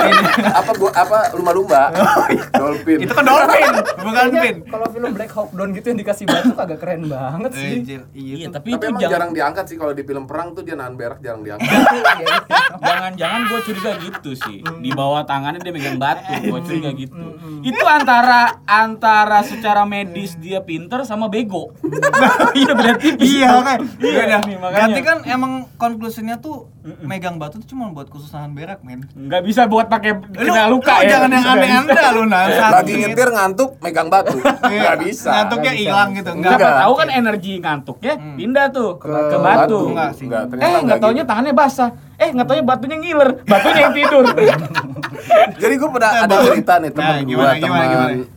apa 0.59 0.71
bu 0.75 0.87
apa 0.91 1.19
lumba-lumba? 1.39 1.83
Dolphin. 2.59 2.99
Itu 3.07 3.13
kan 3.15 3.23
dolphin, 3.23 3.71
bukan 4.03 4.27
pin. 4.35 4.57
Kalau 4.67 4.87
film 4.91 5.11
Black 5.15 5.31
Hawk 5.31 5.51
Down 5.55 5.71
gitu 5.79 5.87
yang 5.95 5.99
dikasih 6.03 6.25
batu 6.27 6.51
kagak 6.59 6.83
keren 6.83 7.07
banget 7.07 7.51
sih. 7.55 7.73
Iya, 7.87 7.99
Iya, 8.11 8.47
tapi, 8.51 8.75
Tapi 8.75 8.99
itu 8.99 9.07
jarang 9.07 9.31
diangkat 9.31 9.65
sih 9.71 9.79
kalau 9.79 9.95
di 9.95 10.03
film 10.03 10.27
perang 10.27 10.59
tuh 10.59 10.67
dia 10.67 10.75
nahan 10.75 10.99
berak 10.99 11.23
jarang 11.23 11.47
diangkat. 11.47 11.71
Jangan-jangan 12.83 13.41
gue 13.45 13.61
curiga 13.63 13.93
gitu 13.97 14.31
sih 14.35 14.57
di 14.77 14.91
bawah 14.91 15.23
tangannya 15.23 15.59
dia 15.59 15.71
megang 15.71 15.97
batu 15.97 16.19
gue 16.35 16.61
curiga 16.63 16.91
gitu 16.91 17.25
itu 17.63 17.85
antara 17.85 18.59
antara 18.65 19.41
secara 19.41 19.83
medis 19.85 20.35
dia 20.35 20.59
pinter 20.61 21.03
sama 21.03 21.27
bego 21.27 21.71
iya 22.59 22.73
berarti 22.73 23.09
Iya 23.15 23.51
kan. 23.61 23.79
iya 23.99 24.23
Iya, 24.25 24.39
nih 24.41 24.57
makanya 24.57 24.79
Berarti 24.83 25.01
kan 25.03 25.19
emang 25.25 25.53
konklusinya 25.77 26.37
tuh 26.37 26.71
megang 27.01 27.39
batu 27.39 27.59
tuh 27.59 27.69
cuma 27.69 27.89
buat 27.89 28.07
khusus 28.07 28.31
nahan 28.31 28.51
berak, 28.53 28.83
men. 28.83 29.07
nggak 29.09 29.43
bisa 29.43 29.67
buat 29.67 29.87
pakai 29.87 30.19
kena 30.33 30.67
luka 30.67 30.99
lu 30.99 31.05
ya 31.05 31.11
jangan 31.13 31.31
yang 31.31 31.45
Nggak 31.45 31.55
aneh-aneh 31.55 32.11
lu 32.11 32.23
nah. 32.27 32.43
Lagi 32.73 32.93
nyetir 32.97 33.29
ngantuk 33.29 33.71
megang 33.79 34.09
batu. 34.09 34.35
Iya, 34.67 34.81
Nggak 34.83 34.97
bisa. 35.01 35.31
Ngantuknya 35.33 35.71
Nggak 35.71 35.79
hilang 35.79 36.09
gitu. 36.13 36.31
Enggak. 36.33 36.59
tahu 36.59 36.93
kan 36.97 37.09
energi 37.09 37.53
ngantuknya 37.59 38.13
pindah 38.35 38.67
tuh 38.71 38.91
ke, 38.99 39.07
batu. 39.39 39.79
Enggak 39.91 40.11
sih. 40.17 40.27
Enggak, 40.27 40.43
Eh 40.59 40.77
nggak 40.83 40.99
taunya 40.99 41.23
gitu. 41.23 41.31
tangannya 41.31 41.55
basah. 41.55 41.91
Eh 42.23 42.29
nggak 42.31 42.47
taunya 42.47 42.65
batunya 42.65 42.97
ngiler, 43.03 43.31
batunya 43.43 43.81
yang 43.91 43.95
tidur. 43.95 44.25
Jadi 45.63 45.75
gue 45.79 45.91
pernah 45.91 46.11
ada 46.27 46.37
cerita 46.47 46.73
nih 46.79 46.91
temen 46.91 47.11
Nah, 47.13 47.21
gue, 47.23 47.51
temen 47.63 47.89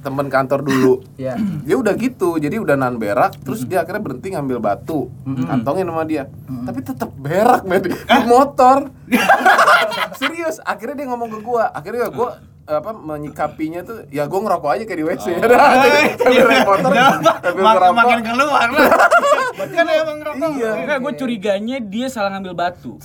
temen 0.01 0.27
kantor 0.29 0.59
dulu. 0.65 0.93
Iya. 1.17 1.37
Dia 1.65 1.75
udah 1.77 1.93
gitu, 1.97 2.37
jadi 2.37 2.61
udah 2.61 2.75
nahan 2.77 2.97
berak, 3.01 3.37
terus 3.41 3.65
dia 3.65 3.81
akhirnya 3.81 4.01
berhenti 4.03 4.33
ngambil 4.33 4.57
batu, 4.61 5.09
kantongin 5.25 5.85
sama 5.89 6.03
dia. 6.05 6.29
Tapi 6.45 6.79
tetap 6.85 7.09
berak 7.17 7.65
men 7.65 7.81
di 7.85 7.93
motor. 8.25 8.89
Serius, 10.19 10.61
akhirnya 10.61 11.03
dia 11.03 11.07
ngomong 11.09 11.29
ke 11.29 11.39
gua. 11.41 11.69
Akhirnya 11.73 12.09
gua 12.13 12.41
apa 12.65 12.89
menyikapinya 12.91 13.81
tuh 13.81 14.09
ya 14.09 14.25
gua 14.25 14.41
ngerokok 14.41 14.69
aja 14.71 14.83
kayak 14.83 14.97
di 14.97 15.05
WC. 15.05 15.25
Sambil 16.17 16.45
naik 16.49 16.65
motor, 16.65 16.89
sambil 16.89 17.61
Mak- 17.61 17.75
ngerokok. 17.77 17.93
makin 17.95 18.19
keluar 18.21 18.67
lah. 18.67 18.89
kan 19.75 19.85
emang 19.87 20.17
rokok. 20.19 20.49
Iya. 20.51 20.71
Enggak, 20.75 20.97
gue 20.99 21.11
curiganya 21.15 21.77
dia 21.79 22.07
salah 22.07 22.29
ngambil 22.31 22.53
batu. 22.53 22.97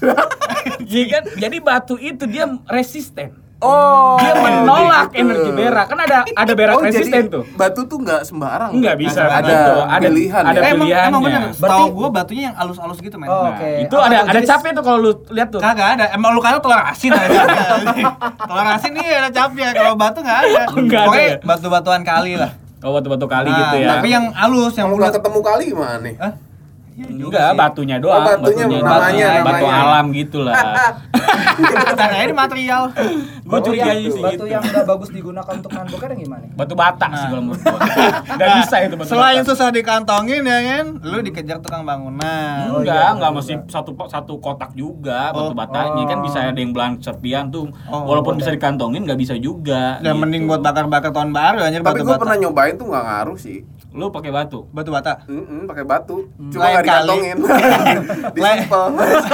Iya 0.83 1.05
kan? 1.11 1.23
Jadi 1.37 1.57
batu 1.61 1.95
itu 1.95 2.25
dia 2.25 2.45
resisten. 2.67 3.37
Oh, 3.61 4.17
Dia 4.17 4.33
menolak 4.35 5.13
gitu. 5.13 5.21
energi 5.21 5.51
berak. 5.53 5.87
Kan 5.87 6.01
ada 6.01 6.25
ada 6.25 6.53
berak 6.55 6.75
Oh, 6.75 6.81
jadi 6.81 6.97
resisten 6.97 7.25
tuh. 7.29 7.45
Batu 7.53 7.85
tuh 7.85 7.99
nggak 7.99 8.25
sembarang. 8.25 8.73
Enggak 8.73 8.97
bisa 8.97 9.21
Ada 9.21 9.37
begitu. 9.39 9.73
ada 9.77 10.01
pilihan. 10.03 10.43
ada 10.43 10.49
ya? 10.51 10.63
emang, 10.67 10.81
pilihannya. 10.83 11.11
emang 11.11 11.23
bener. 11.23 11.41
Setahu 11.51 11.61
Berarti- 11.61 11.93
gua 11.93 12.09
batunya 12.11 12.43
yang 12.43 12.57
alus-alus 12.57 12.99
gitu, 12.99 13.17
men. 13.17 13.29
Oh, 13.29 13.37
Nah, 13.43 13.53
Oke. 13.53 13.71
itu 13.83 13.95
Apa 13.95 14.01
ada 14.03 14.17
tuh 14.17 14.25
ada 14.25 14.33
jenis- 14.35 14.49
capek 14.51 14.71
tuh 14.73 14.83
kalau 14.83 14.99
lu 14.99 15.13
lihat 15.29 15.49
tuh. 15.51 15.61
Kagak 15.61 15.89
ada. 15.95 16.05
Emang 16.11 16.31
lu 16.33 16.41
kata 16.41 16.57
telur 16.59 16.81
asin 16.81 17.13
aja. 17.13 17.41
telur 18.49 18.67
asin 18.67 18.93
iya 18.97 19.17
ada 19.19 19.31
capnya. 19.31 19.69
Kalau 19.71 19.93
batu 19.95 20.19
nggak 20.19 20.39
ada. 20.43 20.63
Oh, 20.67 20.81
nggak 20.83 20.97
ada 20.97 21.07
Pokoknya 21.07 21.29
ya? 21.29 21.37
batu-batuan 21.43 22.03
kali 22.03 22.33
lah. 22.35 22.51
Oh, 22.81 22.91
batu-batu 22.91 23.27
kali 23.27 23.45
Nah, 23.47 23.59
gitu 23.61 23.77
ya. 23.79 23.89
Tapi 23.93 24.09
yang 24.09 24.25
halus, 24.33 24.73
yang 24.73 24.89
nggak 24.89 25.13
ketemu 25.15 25.41
kali 25.43 25.65
gimana 25.69 25.97
nih? 26.01 26.17
Hah? 26.17 26.33
Iya 27.01 27.17
juga 27.17 27.33
enggak, 27.33 27.49
sih. 27.49 27.59
batunya 27.59 27.97
doang. 27.97 28.21
Oh, 28.21 28.37
batunya, 28.37 28.65
namanya, 28.79 29.27
batu 29.41 29.65
namanya. 29.65 29.81
alam 29.83 30.05
gitu 30.13 30.39
lah. 30.41 30.55
Cara 31.97 32.17
ini 32.19 32.35
material. 32.35 32.83
Gue 32.93 33.49
Batu 33.51 33.71
yang, 33.73 33.99
sih 34.05 34.23
batu 34.23 34.35
gitu. 34.37 34.45
yang 34.47 34.63
udah 34.63 34.85
bagus 34.87 35.09
digunakan 35.11 35.53
untuk 35.53 35.71
nahan 35.71 35.89
boker 35.89 36.09
yang 36.09 36.21
gimana? 36.23 36.45
Batu 36.55 36.75
bata 36.75 37.07
sih 37.09 37.19
Nah. 37.19 37.29
kalau 37.29 37.43
menurut 37.43 37.61
gua. 37.61 37.81
Enggak 38.31 38.49
bisa 38.61 38.77
itu 38.81 38.95
batu 38.95 39.09
Selain 39.09 39.37
bata. 39.37 39.49
susah 39.49 39.69
dikantongin 39.71 40.43
ya 40.43 40.59
kan, 40.63 40.85
lu 41.01 41.19
dikejar 41.21 41.59
tukang 41.59 41.83
bangunan. 41.83 42.57
Oh, 42.71 42.79
enggak, 42.79 42.95
iya, 42.97 43.11
enggak 43.11 43.31
mesti 43.33 43.55
satu 43.67 43.91
satu 44.05 44.39
kotak 44.39 44.71
juga 44.73 45.33
Oh. 45.33 45.51
batu 45.51 45.55
batanya 45.57 46.03
kan 46.05 46.19
Oh. 46.19 46.23
bisa 46.23 46.39
ada 46.45 46.55
yang 46.55 46.71
belang 46.71 46.93
serpian 46.99 47.49
tuh. 47.49 47.67
Oh, 47.87 48.07
Walaupun 48.07 48.37
bisa 48.37 48.51
dikantongin 48.51 49.03
nggak 49.03 49.19
bisa 49.19 49.35
juga. 49.37 49.99
Dan 49.99 50.15
gitu. 50.15 50.21
mending 50.21 50.43
buat 50.47 50.61
bakar-bakar 50.61 51.11
tahun 51.11 51.31
baru 51.31 51.59
anjir 51.61 51.81
Tapi 51.81 51.89
batu 51.91 52.03
gue 52.03 52.13
bata. 52.13 52.21
pernah 52.21 52.37
nyobain 52.39 52.75
tuh 52.77 52.87
nggak 52.87 53.05
ngaruh 53.05 53.37
sih. 53.37 53.59
Lu 53.91 54.07
pakai 54.09 54.31
batu. 54.31 54.71
Batu 54.71 54.89
bata. 54.89 55.27
Mm-mm, 55.27 55.67
pakai 55.67 55.83
batu, 55.83 56.31
cuma 56.49 56.63
nggak 56.65 56.85
kali. 56.85 56.90
Dikantongin, 56.91 57.37
disumpel. 58.35 58.85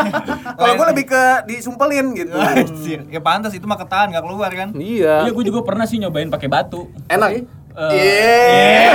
Kalau 0.58 0.72
gue 0.74 0.86
lebih 0.92 1.04
ke 1.06 1.22
disumpelin 1.46 2.06
gitu. 2.14 2.36
Ya 3.14 3.20
pantas 3.20 3.52
itu 3.52 3.64
mah 3.64 3.76
ketahan 3.76 4.12
nggak 4.12 4.24
keluar 4.24 4.50
kan. 4.50 4.68
Iya, 4.72 5.24
Iya. 5.24 5.32
gue 5.32 5.44
juga 5.44 5.64
pernah 5.64 5.84
sih 5.84 5.96
nyobain 5.96 6.28
pakai 6.28 6.46
batu. 6.46 6.92
Enak. 7.08 7.30
Eh, 7.32 7.42
Iya. 7.76 8.92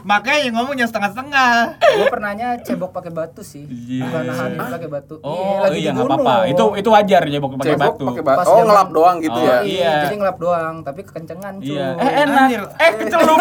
Makanya 0.00 0.40
yang 0.42 0.54
ngomongnya 0.54 0.86
setengah-setengah. 0.86 1.52
Gue 1.76 2.06
pernahnya 2.08 2.48
cebok 2.58 2.90
pakai 2.90 3.10
batu 3.10 3.40
sih. 3.40 3.64
Iya. 3.64 4.04
Bukan 4.04 4.22
nahan 4.24 4.50
pakai 4.70 4.88
batu. 4.88 5.14
Oh, 5.20 5.60
lagi 5.60 5.78
iya 5.78 5.90
di 5.90 5.94
nggak 5.94 6.06
gunung. 6.06 6.20
apa-apa. 6.22 6.48
Itu 6.48 6.64
itu 6.74 6.88
wajar 6.88 7.22
ya 7.24 7.38
pakai 7.38 7.56
Cebok 7.60 7.78
batu. 7.78 8.04
pakai 8.06 8.22
batu. 8.22 8.38
Pas 8.38 8.46
Oh, 8.48 8.62
ngelap 8.62 8.88
doang 8.90 9.16
gitu 9.18 9.34
Oh, 9.34 9.44
ya. 9.44 9.56
iya. 9.62 9.92
Jadi 10.02 10.14
ngelap 10.16 10.36
doang, 10.36 10.74
tapi 10.80 11.00
kekencengan 11.02 11.52
cuy. 11.58 11.70
Iya. 11.70 11.88
Eh 11.96 12.12
enak. 12.20 12.46
Anjir. 12.46 12.62
Eh 12.76 12.92
kecelup. 12.96 13.40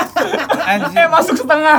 Anjir. 0.63 0.95
eh 0.95 1.07
masuk 1.07 1.35
setengah. 1.37 1.77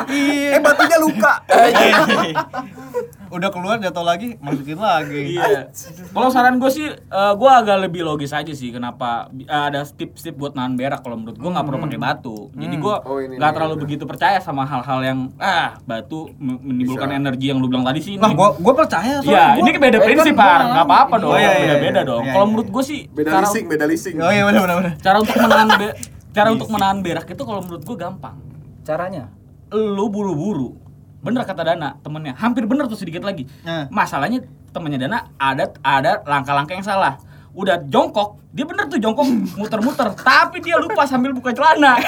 Eh 0.51 0.59
batunya 0.59 0.99
luka. 0.99 1.33
Udah 3.31 3.47
keluar 3.49 3.79
jatuh 3.79 4.03
lagi, 4.03 4.35
masukin 4.39 4.75
lagi. 4.75 5.39
Iya. 5.39 5.71
Kalau 6.11 6.29
saran 6.29 6.59
gue 6.59 6.67
sih, 6.67 6.91
eh, 6.91 7.33
gue 7.33 7.47
agak 7.49 7.79
lebih 7.81 8.03
logis 8.03 8.35
aja 8.35 8.51
sih. 8.51 8.75
Kenapa 8.75 9.31
eh, 9.31 9.47
ada 9.47 9.87
tips-tips 9.87 10.35
buat 10.35 10.53
nahan 10.53 10.75
berak? 10.75 10.99
Kalau 10.99 11.15
menurut 11.15 11.39
gue 11.39 11.47
nggak 11.47 11.63
perlu 11.63 11.79
pakai 11.81 12.01
batu. 12.01 12.51
Jadi 12.53 12.75
gue 12.77 12.95
Oh, 13.01 13.19
ini 13.19 13.39
nggak 13.39 13.47
nih. 13.47 13.55
terlalu 13.55 13.75
begitu 13.79 14.03
percaya 14.03 14.43
sama 14.43 14.60
hal-hal 14.63 15.01
yang 15.01 15.19
ah 15.37 15.79
batu 15.83 16.31
menimbulkan 16.37 17.07
Bisa. 17.07 17.19
energi 17.19 17.47
yang 17.49 17.59
lu 17.59 17.67
bilang 17.67 17.83
tadi 17.83 18.01
sih. 18.01 18.15
Nah, 18.15 18.29
ini. 18.29 18.37
gua 18.37 18.49
gua 18.55 18.75
percaya 18.75 19.19
Iya, 19.19 19.21
soalnya 19.21 19.47
ini 19.57 19.71
gua- 19.71 19.81
beda 19.81 19.91
eh, 19.91 20.01
kan 20.01 20.07
prinsip, 20.07 20.33
gua 20.33 20.41
Par. 20.41 20.49
ngalamin. 20.51 20.71
Nggak 20.71 20.87
apa-apa 20.87 21.15
dong. 21.17 21.31
Iya, 21.31 21.39
iya, 21.39 21.51
Beda-beda 21.61 21.91
iya. 21.97 22.03
dong. 22.07 22.23
Iya, 22.23 22.33
Kalau 22.33 22.47
menurut 22.47 22.69
gue 22.71 22.83
sih, 22.83 23.01
Beda 23.07 23.29
cara, 23.31 23.45
leasing, 23.45 23.65
beda 23.67 23.85
leasing. 23.87 24.15
Oh 24.17 24.29
iya 24.29 24.43
benar 24.43 24.63
benar 24.67 24.95
cara 24.97 25.17
untuk 25.19 25.37
menahan 25.37 25.69
be- 25.73 25.97
cara 26.37 26.49
untuk 26.49 26.69
menahan 26.69 26.99
berak 27.01 27.27
itu 27.27 27.43
kalau 27.43 27.61
menurut 27.61 27.83
gue 27.83 27.97
gampang. 27.97 28.37
Caranya? 28.83 29.25
Lu 29.69 30.09
buru-buru. 30.09 30.75
Bener 31.21 31.45
kata 31.45 31.63
Dana, 31.63 32.01
temennya. 32.01 32.33
Hampir 32.35 32.65
bener 32.65 32.87
tuh 32.87 32.97
sedikit 32.97 33.21
lagi. 33.21 33.45
Nah. 33.61 33.87
Masalahnya 33.89 34.41
temennya 34.71 34.99
Dana 35.01 35.29
ada 35.37 35.69
ada 35.81 36.25
langkah-langkah 36.25 36.73
yang 36.73 36.83
salah. 36.83 37.21
Udah 37.51 37.83
jongkok, 37.85 38.39
dia 38.51 38.63
bener 38.63 38.87
tuh 38.87 38.97
jongkok 38.97 39.27
muter-muter, 39.55 40.09
tapi 40.15 40.59
dia 40.59 40.79
lupa 40.79 41.03
sambil 41.05 41.35
buka 41.35 41.51
celana. 41.51 41.99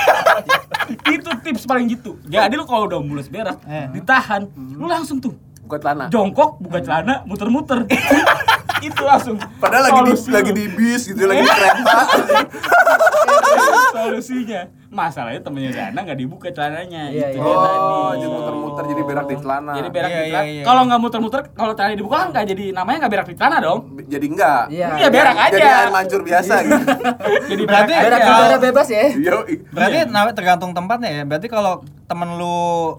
itu 1.05 1.31
tips 1.43 1.65
paling 1.65 1.87
gitu. 1.89 2.19
Jadi 2.25 2.55
lu 2.55 2.63
kalau 2.63 2.87
udah 2.87 3.01
mulus 3.01 3.27
berak, 3.27 3.59
Eh. 3.65 3.91
ditahan, 3.93 4.47
lu 4.55 4.87
langsung 4.87 5.19
tuh 5.19 5.35
Buka 5.63 5.79
celana. 5.79 6.07
jongkok, 6.09 6.59
buka 6.59 6.79
celana, 6.79 7.23
muter-muter. 7.25 7.87
itu 8.83 9.03
langsung. 9.03 9.39
Padahal 9.57 9.83
lagi 9.89 10.01
di 10.05 10.15
lagi 10.29 10.51
di 10.53 10.65
bis 10.69 11.07
gitu, 11.07 11.23
lagi 11.23 11.41
di 11.41 11.49
kereta. 11.49 11.97
solusinya. 13.95 14.82
Masalahnya 14.93 15.41
temennya 15.41 15.73
Dana 15.73 15.99
nggak 15.99 16.19
dibuka 16.19 16.47
celananya. 16.49 17.09
Iya, 17.09 17.33
itu 17.33 17.41
iya. 17.41 17.43
dia 17.43 17.57
tadi. 17.57 17.79
Oh, 17.81 18.13
jadi 18.13 18.29
muter-muter 18.31 18.85
jadi 18.87 19.03
berak 19.03 19.25
di 19.25 19.37
celana. 19.37 19.73
Jadi 19.73 19.89
berak 19.89 20.05
Iya, 20.07 20.19
di 20.19 20.29
celana. 20.29 20.45
iya, 20.45 20.53
iya. 20.53 20.63
Kalau 20.63 20.81
nggak 20.85 21.01
muter-muter, 21.01 21.41
kalau 21.51 21.73
celana 21.73 21.95
dibuka 21.95 22.17
kan 22.19 22.29
nggak 22.31 22.45
jadi 22.47 22.65
namanya 22.71 22.97
nggak 23.01 23.13
berak 23.13 23.27
di 23.27 23.35
celana 23.35 23.57
dong. 23.59 23.79
Jadi 24.05 24.27
enggak. 24.29 24.63
Iya. 24.69 24.89
Iya 24.95 25.09
berak 25.09 25.37
aja. 25.39 25.53
Jadi 25.55 25.65
air 25.65 25.91
mancur 25.91 26.21
biasa 26.21 26.55
gitu. 26.61 26.85
Jadi 27.51 27.63
Berarti 27.65 27.93
berak 27.97 28.21
di 28.21 28.31
udara 28.31 28.59
bebas 28.61 28.87
ya. 28.87 29.03
Yo. 29.17 29.37
Berarti 29.73 29.97
Iya. 29.99 30.05
namanya 30.07 30.35
tergantung 30.37 30.71
tempatnya 30.71 31.11
ya. 31.11 31.23
Berarti 31.25 31.49
kalau 31.49 31.73
temen 32.05 32.29
lu 32.37 32.57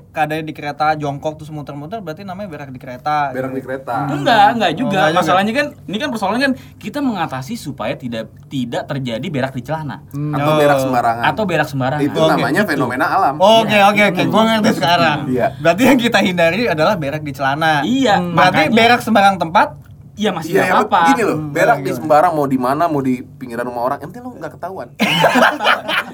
keadaan 0.10 0.42
di 0.42 0.54
kereta 0.54 0.98
jongkok 0.98 1.38
terus 1.38 1.54
muter-muter 1.54 2.02
berarti 2.02 2.26
namanya 2.26 2.50
berak 2.50 2.70
di 2.70 2.82
kereta. 2.82 3.30
Berak 3.30 3.54
di 3.54 3.62
gitu. 3.62 3.70
kereta. 3.70 4.10
Enggak, 4.10 4.48
enggak 4.52 4.72
juga. 4.74 4.90
enggak 4.90 5.06
juga. 5.06 5.20
Masalahnya 5.22 5.54
kan 5.54 5.68
ini 5.86 5.98
kan 6.00 6.10
persoalannya 6.10 6.42
kan 6.44 6.54
kita 6.76 7.00
mengatasi 7.00 7.54
supaya 7.54 7.94
tidak 7.94 8.34
tidak 8.50 8.84
terjadi 8.84 9.28
berak 9.28 9.54
di 9.54 9.62
celana 9.62 10.02
Atau 10.10 10.50
Oh. 10.50 10.58
berak 10.58 10.78
sembarangan. 10.80 11.24
atau 11.24 11.44
berak 11.46 11.68
sembarangan. 11.68 11.82
Itu 12.00 12.16
Oke, 12.16 12.30
namanya 12.30 12.62
fenomena 12.64 13.06
alam. 13.08 13.36
Oke 13.36 13.78
oke 13.78 14.02
oke, 14.10 14.22
gua 14.28 14.42
ngerti 14.48 14.72
sekarang. 14.74 15.18
Iya. 15.28 15.48
Berarti 15.58 15.82
yang 15.84 16.00
kita 16.00 16.20
hindari 16.20 16.62
adalah 16.66 16.94
berak 16.96 17.22
di 17.22 17.32
celana. 17.32 17.82
Iya, 17.82 18.20
Berarti 18.20 18.64
makanya- 18.64 18.74
berak 18.74 19.00
sembarang 19.00 19.36
tempat. 19.38 19.68
Iya 20.14 20.30
masih 20.30 20.54
Iya, 20.54 20.62
ya, 20.62 20.74
apa-apa. 20.78 21.00
gini 21.10 21.24
loh, 21.26 21.38
berak 21.50 21.78
Hmm, 21.78 21.86
di 21.86 21.92
sembarang 21.92 22.32
mau 22.32 22.46
di 22.46 22.60
mana, 22.62 22.86
mau 22.86 23.02
di 23.02 23.18
pinggiran 23.44 23.68
rumah 23.68 23.84
orang, 23.84 23.98
yang 24.00 24.10
penting 24.10 24.24
lu 24.24 24.32
nggak 24.34 24.54
ketahuan. 24.56 24.88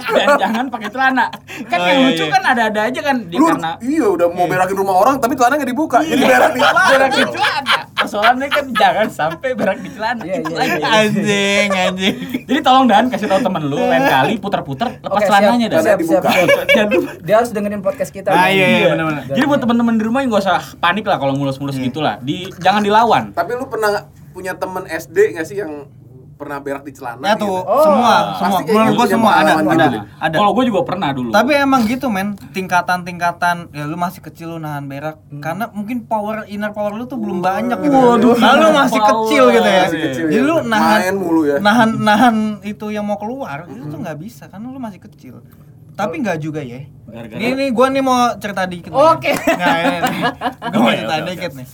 Dan 0.10 0.28
jangan 0.36 0.66
pakai 0.68 0.90
celana. 0.90 1.26
Kan 1.62 1.78
Oh, 1.80 1.86
yang 1.86 2.00
iya, 2.00 2.08
lucu 2.10 2.24
iya. 2.24 2.32
kan 2.32 2.44
ada-ada 2.48 2.82
aja 2.84 3.00
kan 3.00 3.18
di 3.24 3.36
Lu 3.36 3.46
karena 3.48 3.72
iya 3.80 4.06
udah 4.08 4.28
mau 4.28 4.46
berakin 4.46 4.76
rumah 4.76 4.96
orang 4.98 5.16
tapi 5.18 5.34
celana 5.34 5.54
nggak 5.56 5.70
dibuka. 5.70 6.00
Jadi 6.02 6.18
Iya. 6.18 6.28
berak 6.28 6.52
di 6.52 6.60
celana. 6.60 6.90
berak 6.90 7.10
di 7.12 7.24
celana. 7.30 7.76
Persoalannya 8.00 8.48
kan 8.48 8.66
jangan 8.72 9.08
sampai 9.10 9.50
berak 9.54 9.78
di 9.78 9.90
celana. 9.92 10.22
Iya, 10.22 10.36
Itu 10.40 10.50
iya, 10.50 10.60
aja. 10.60 10.74
iya. 10.74 10.88
Anjing 11.00 11.68
anjing. 11.70 12.16
Jadi 12.44 12.60
tolong 12.60 12.86
Dan 12.86 13.04
kasih 13.08 13.28
tahu 13.28 13.40
temen 13.40 13.62
lu 13.64 13.78
lain 13.78 14.04
kali 14.04 14.34
putar-putar 14.40 14.88
lepas 14.98 15.14
Oke, 15.16 15.28
celananya 15.28 15.68
Dan. 15.68 15.78
siap, 15.78 16.00
siap, 16.02 16.24
dibuka. 16.26 16.30
siap. 16.66 16.88
Dia 17.22 17.36
harus 17.38 17.50
dengerin 17.52 17.82
podcast 17.82 18.10
kita. 18.10 18.30
Ah, 18.30 18.50
iya, 18.50 18.66
iya, 18.80 18.88
benar-benar. 18.90 19.24
Jadi 19.30 19.46
buat 19.46 19.60
teman-teman 19.60 19.94
di 19.94 20.04
rumah 20.04 20.20
yang 20.20 20.32
gak 20.32 20.44
usah 20.44 20.58
panik 20.80 21.06
lah 21.06 21.18
kalau 21.18 21.36
mulus-mulus 21.36 21.76
Iya. 21.76 21.86
gitu 21.86 22.00
lah. 22.00 22.18
Di 22.18 22.50
jangan 22.58 22.82
dilawan. 22.82 23.24
Tapi 23.32 23.52
lu 23.54 23.68
pernah 23.68 23.92
punya 24.30 24.56
temen 24.56 24.88
SD 24.88 25.36
nggak 25.36 25.44
sih 25.44 25.60
yang 25.60 25.84
pernah 26.40 26.58
berak 26.58 26.82
di 26.82 26.92
celana? 26.92 27.20
Ya 27.22 27.36
tuh, 27.36 27.52
gitu? 27.52 27.68
Oh, 27.68 27.84
semua, 27.84 28.14
semua. 28.34 28.60
Menurut 28.62 28.64
gitu 28.64 28.96
gua 28.96 28.96
punya 28.96 29.12
semua 29.12 29.32
ada, 29.34 29.52
ada, 29.52 29.62
gitu 29.62 29.76
deh. 29.92 30.02
ada. 30.18 30.36
Kalau 30.40 30.52
gue 30.52 30.66
juga 30.66 30.82
pernah 30.88 31.10
dulu. 31.12 31.30
Tapi 31.30 31.52
emang 31.54 31.82
gitu 31.84 32.08
men, 32.08 32.28
tingkatan-tingkatan 32.50 33.56
ya 33.70 33.84
lu 33.84 33.94
masih 33.94 34.22
kecil 34.22 34.48
lu 34.50 34.58
nahan 34.58 34.86
berak 34.86 35.20
karena 35.38 35.68
mungkin 35.70 36.04
power 36.04 36.48
inner 36.48 36.72
power 36.72 36.96
lu 36.96 37.04
tuh 37.04 37.16
belum 37.16 37.40
banyak 37.40 37.76
gitu. 37.78 37.92
Waduh, 37.94 38.34
Nah, 38.34 38.56
lu 38.56 38.68
masih 38.72 38.98
power. 38.98 39.12
kecil 39.20 39.44
gitu 39.52 39.68
ya. 39.68 39.84
Masih 39.84 40.00
kecil 40.02 40.26
Jadi 40.26 40.38
ya. 40.38 40.48
lu 40.48 40.56
nahan 40.64 41.00
Main 41.02 41.16
mulu 41.18 41.42
ya. 41.44 41.58
Nahan 41.60 41.90
nahan 42.00 42.36
itu 42.64 42.86
yang 42.88 43.04
mau 43.04 43.18
keluar 43.18 43.68
itu 43.68 43.84
tuh 43.84 44.00
nggak 44.00 44.18
bisa 44.18 44.48
karena 44.48 44.66
lu 44.66 44.80
masih 44.80 45.02
kecil. 45.02 45.44
Tapi 45.94 46.16
nggak 46.18 46.40
juga 46.40 46.64
ya. 46.64 46.88
Gara-gara- 47.04 47.36
Ini 47.38 47.52
nih 47.54 47.70
gua 47.70 47.88
nih 47.90 48.00
mau 48.00 48.16
cerita 48.40 48.64
dikit. 48.64 48.88
nih. 48.88 48.96
Oke. 48.96 49.32
Nah, 49.36 49.76
ini 49.78 49.98
nih. 50.00 50.24
Mau 50.72 50.88
cerita 50.90 51.16
dikit 51.26 51.52
nih. 51.54 51.68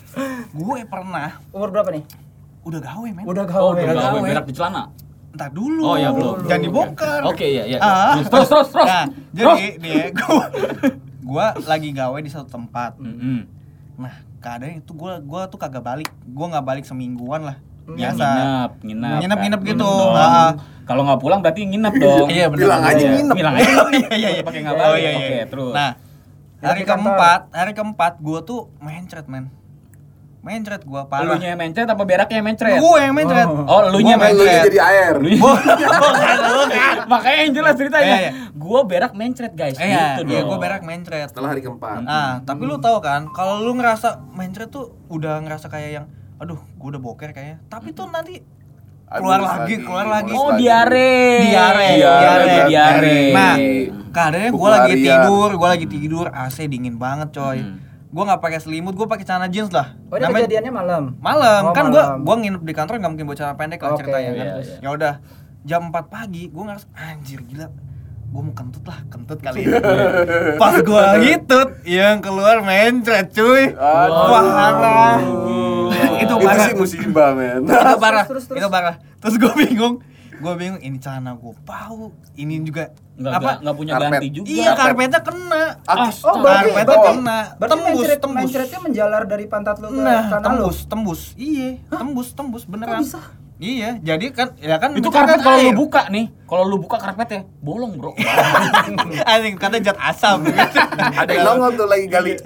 Gue 0.49 0.79
pernah 0.83 1.37
Umur 1.51 1.69
berapa 1.69 1.93
nih? 1.93 2.24
Udah 2.65 2.79
gawe 2.81 3.07
men. 3.07 3.23
Udah 3.23 3.43
Oh, 3.43 3.47
gawe. 3.47 3.69
udah 3.77 3.93
gawe 3.93 4.17
gawe. 4.17 4.25
berak 4.25 4.45
di 4.45 4.53
celana. 4.53 4.83
Entar 5.31 5.49
dulu. 5.51 5.83
Oh, 5.83 5.95
iya, 5.95 6.09
belum. 6.09 6.35
Jangan 6.43 6.61
dibongkar. 6.63 7.19
Oke, 7.23 7.45
iya, 7.45 7.63
iya. 7.65 7.77
Ah. 7.77 8.15
Terus, 8.15 8.27
terus, 8.27 8.47
terus, 8.49 8.67
terus. 8.71 8.87
Nah, 8.87 9.05
Terus. 9.05 9.57
jadi 9.57 9.65
nih 9.77 9.91
ya, 9.91 10.05
gua, 10.17 10.45
gua 11.21 11.45
lagi 11.61 11.89
gawe 11.91 12.17
di 12.17 12.29
satu 12.29 12.47
tempat. 12.47 12.95
Mm-mm. 12.97 13.39
Nah, 13.95 14.13
keadaan 14.39 14.79
itu 14.79 14.91
gua 14.91 15.19
gua 15.19 15.45
tuh 15.45 15.57
kagak 15.57 15.81
balik. 15.81 16.07
Gua 16.25 16.45
nggak 16.49 16.65
balik 16.65 16.83
semingguan 16.83 17.43
lah. 17.43 17.57
Ya, 17.85 18.09
Biasa. 18.09 18.25
nginep, 18.25 18.71
nginep. 18.81 19.37
Kan. 19.37 19.51
gitu. 19.61 19.61
Nginep 19.61 19.77
dong. 19.77 20.13
Ah. 20.15 20.51
Kalau 20.85 21.01
nggak 21.03 21.19
pulang 21.19 21.39
berarti 21.39 21.61
nginep 21.65 21.93
dong. 21.95 22.27
Iya, 22.27 22.45
bener. 22.47 22.61
Bilang 22.63 22.81
aja 22.81 22.97
Iya, 22.97 23.09
nginep. 23.13 23.35
Bilang 23.35 23.53
aja 23.53 23.65
nginep. 23.67 23.91
Iya, 23.93 24.15
iya, 24.15 24.29
iya. 24.31 24.41
Pakai 24.41 24.59
nggak 24.63 24.73
Oh, 24.73 24.81
balik. 24.81 24.97
iya, 24.97 25.11
iya. 25.11 25.19
Oke, 25.19 25.37
terus. 25.51 25.73
Nah, 25.73 25.89
hari 26.61 26.81
keempat, 26.81 27.41
hari 27.51 27.71
keempat 27.73 28.13
gua 28.17 28.39
tuh 28.41 28.71
mencret, 28.79 29.27
men. 29.27 29.51
Mencret 30.45 30.85
gua 30.85 31.09
parah. 31.09 31.25
Elunya 31.25 31.51
yang 31.51 31.59
mencret 31.59 31.89
apa 31.89 32.03
beraknya 32.05 32.37
yang 32.37 32.45
mencret? 32.45 32.77
Gua 32.77 32.97
yang 33.01 33.15
mencret. 33.17 33.47
Oh, 33.49 33.65
Gua 33.65 33.89
Lu 33.89 33.97
mencret. 33.97 34.61
jadi 34.63 34.79
air. 34.79 35.13
Gua- 35.41 35.57
Makanya 37.11 37.37
yang 37.41 37.53
jelas 37.53 37.73
ceritanya. 37.73 38.15
Iya. 38.15 38.31
Gua 38.53 38.79
berak 38.85 39.11
mencret, 39.11 39.53
guys. 39.53 39.73
Iya, 39.75 40.21
gitu 40.21 40.29
iya, 40.29 40.41
gua 40.45 40.57
berak 40.57 40.85
mencret. 40.85 41.33
Setelah 41.33 41.49
hari 41.49 41.65
keempat. 41.65 42.05
Nah, 42.05 42.45
tapi 42.45 42.61
lu 42.61 42.77
tahu 42.77 43.01
kan, 43.01 43.25
kalau 43.29 43.57
lu 43.59 43.73
ngerasa 43.73 44.21
mencret 44.29 44.69
tuh 44.69 44.93
udah 45.09 45.41
ngerasa 45.41 45.65
kayak 45.65 45.89
yang 45.91 46.05
aduh, 46.37 46.61
gua 46.77 46.87
udah 46.93 47.01
boker 47.01 47.29
kayaknya. 47.31 47.57
Tapi 47.65 47.89
tuh 47.91 48.05
nanti 48.07 48.37
keluar 49.07 49.37
Mulus 49.39 49.49
lagi, 49.51 49.75
keluar 49.79 50.05
lagi. 50.07 50.31
Oh, 50.31 50.49
diare. 50.53 51.13
diare, 51.43 51.89
Diare, 51.95 52.45
diare. 52.45 52.65
diare. 52.65 53.17
Nah, 53.31 53.55
keadaannya 54.09 54.49
gue 54.49 54.69
lagi 54.71 54.93
tidur, 54.95 55.49
gue 55.51 55.69
lagi 55.69 55.87
tidur, 55.87 56.25
AC 56.27 56.57
dingin 56.65 56.97
banget 56.97 57.29
coy. 57.31 57.61
Hmm. 57.61 57.84
Gue 58.15 58.23
nggak 58.23 58.39
pakai 58.39 58.59
selimut, 58.59 58.95
gue 58.95 59.03
pakai 59.03 59.27
celana 59.27 59.45
jeans 59.45 59.67
lah. 59.69 59.91
Oh, 60.07 60.15
ini 60.15 60.23
Namanya- 60.23 60.47
kejadiannya 60.47 60.71
malam. 60.73 61.03
malam, 61.19 61.61
Oh, 61.65 61.73
kan 61.73 61.91
gue 61.91 61.99
gua 62.23 62.35
nginep 62.37 62.63
di 62.63 62.71
kantor 62.71 62.93
nggak 62.97 63.11
mungkin 63.11 63.25
bawa 63.25 63.35
celana 63.35 63.55
pendek 63.55 63.79
lah 63.81 63.89
Oke, 63.91 63.99
ceritanya 64.01 64.31
kan. 64.31 64.35
iya, 64.39 64.53
iya. 64.57 64.75
Ya 64.79 64.89
udah, 64.89 65.13
jam 65.61 65.81
4 65.85 66.07
pagi 66.07 66.47
gue 66.47 66.63
ngerasa 66.63 66.87
anjir 66.93 67.43
gila. 67.43 67.67
Gue 68.25 68.41
mau 68.41 68.51
kentut 68.51 68.83
lah, 68.83 68.99
kentut 69.05 69.39
kali 69.39 69.59
ini. 69.61 69.75
Pas 70.61 70.75
gue 70.77 71.03
hitut, 71.21 71.69
yang 71.83 72.19
keluar 72.19 72.59
mencret 72.61 73.27
cuy. 73.29 73.63
Aduh. 73.69 74.31
Wah, 74.31 74.43
parah. 74.47 75.15
itu 76.15 76.23
Itu 76.23 76.33
parah. 76.39 76.65
sih 76.65 76.73
musibah, 76.73 77.29
men. 77.31 77.63
itu 77.63 77.99
parah 77.99 78.23
terus, 78.23 78.47
terus. 78.47 78.59
itu 78.59 78.67
parah 78.69 78.95
terus 79.19 79.35
gue 79.35 79.51
bingung 79.57 79.99
gue 80.37 80.53
bingung 80.53 80.79
ini 80.79 80.97
celana 80.97 81.31
gue 81.33 81.53
bau 81.59 82.09
ini 82.33 82.59
juga 82.61 82.91
Nggak, 83.15 83.31
apa 83.33 83.51
nggak, 83.57 83.75
punya 83.75 83.93
Karpet. 83.93 84.11
ganti 84.11 84.27
juga. 84.29 84.47
iya 84.49 84.71
karpetnya 84.73 85.21
kena 85.21 85.63
Ah, 85.81 86.11
Oh, 86.21 86.35
berarti, 86.37 86.67
karpetnya 86.67 86.83
berarti, 86.85 87.07
kena 87.09 87.39
berarti 87.53 87.71
tembus 87.71 87.95
mencret, 87.95 88.19
tembus 88.19 88.43
mencretnya 88.43 88.79
menjalar 88.81 89.23
dari 89.23 89.45
pantat 89.45 89.75
lu 89.77 89.87
ke 89.87 89.95
nah 89.97 90.21
tanah 90.27 90.35
lu. 90.35 90.43
tembus 90.43 90.77
tembus 90.85 91.21
iya 91.33 91.69
tembus 91.89 92.27
tembus 92.29 92.63
beneran 92.65 92.99
bisa? 92.99 93.21
iya 93.55 93.95
jadi 93.97 94.25
kan 94.29 94.47
ya 94.57 94.75
kan 94.75 94.91
Itu 94.93 95.07
karpet 95.07 95.39
kan 95.39 95.47
kalau 95.47 95.59
lu 95.61 95.71
buka 95.77 96.01
nih, 96.09 96.25
kalau 96.43 96.63
lu 96.65 96.77
buka 96.77 96.97
karpetnya 96.97 97.47
bolong, 97.57 97.95
Bro. 97.95 98.11
anjing 99.31 99.55
kata 99.55 99.79
zat 99.79 99.95
asam 99.97 100.43
Ada 101.19 101.31
yang 101.31 101.45
nongol 101.49 101.71
tuh 101.73 101.87
lagi 101.87 102.05
gali. 102.05 102.35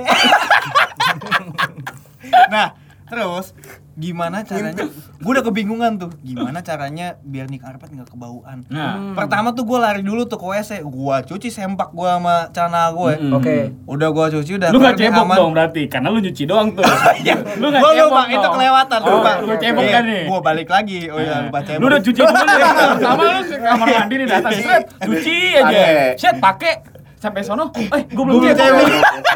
nah 2.48 2.78
terus 3.06 3.58
gimana 4.00 4.42
caranya 4.42 4.88
gue 5.20 5.28
udah 5.30 5.44
kebingungan 5.44 6.00
tuh 6.00 6.08
gimana 6.20 6.60
caranya 6.60 7.20
biar 7.20 7.46
nih 7.46 7.60
karpet 7.60 7.92
nggak 7.92 8.08
kebauan 8.08 8.64
Nah, 8.66 9.12
Pertama 9.12 9.52
tuh 9.52 9.64
gue 9.64 9.76
lari 9.76 10.00
dulu 10.00 10.24
tuh 10.24 10.36
ke 10.36 10.46
WC, 10.46 10.72
gue 10.82 11.16
cuci 11.26 11.50
sempak 11.50 11.92
gue 11.92 12.08
sama 12.08 12.48
celana 12.50 12.88
gue. 12.90 13.14
Mm-mm. 13.18 13.36
Oke. 13.36 13.58
Udah 13.84 14.10
gue 14.10 14.26
cuci 14.34 14.52
udah. 14.56 14.70
lu 14.70 14.78
nggak 14.78 14.96
cebok 14.96 15.26
aman. 15.26 15.36
dong 15.36 15.52
berarti, 15.52 15.82
karena 15.86 16.08
lu 16.08 16.20
nyuci 16.20 16.44
doang 16.44 16.72
tuh. 16.72 16.86
lu 17.60 17.66
nggak 17.68 17.82
Gue 17.82 17.92
cebok 17.92 18.08
lupa 18.08 18.24
itu 18.26 18.40
dong. 18.40 18.54
kelewatan 18.56 19.00
Oh, 19.02 19.10
lupa. 19.12 19.32
lu 19.42 19.54
cebok 19.58 19.84
kan 19.86 20.04
nih. 20.06 20.24
Gue 20.26 20.40
balik 20.40 20.70
lagi. 20.70 21.00
Oh 21.08 21.20
iya 21.20 21.36
lupa 21.44 21.60
cebok. 21.62 21.80
Lu 21.80 21.86
udah 21.86 22.00
cuci 22.00 22.20
dulu. 22.20 22.38
Pertama 22.40 23.22
lu 23.36 23.42
ke 23.44 23.56
kamar 23.60 23.88
mandi 23.90 24.14
nih 24.16 24.28
datang. 24.30 24.52
Set, 24.56 24.84
cuci 25.02 25.36
aja. 25.58 25.82
Set, 26.16 26.36
pakai 26.38 26.74
sampai 27.20 27.42
sono. 27.42 27.70
Eh, 27.76 28.04
gua 28.10 28.24
belum 28.24 28.36
Gua 28.36 28.48
belum 28.48 28.56
cebok. 28.56 28.88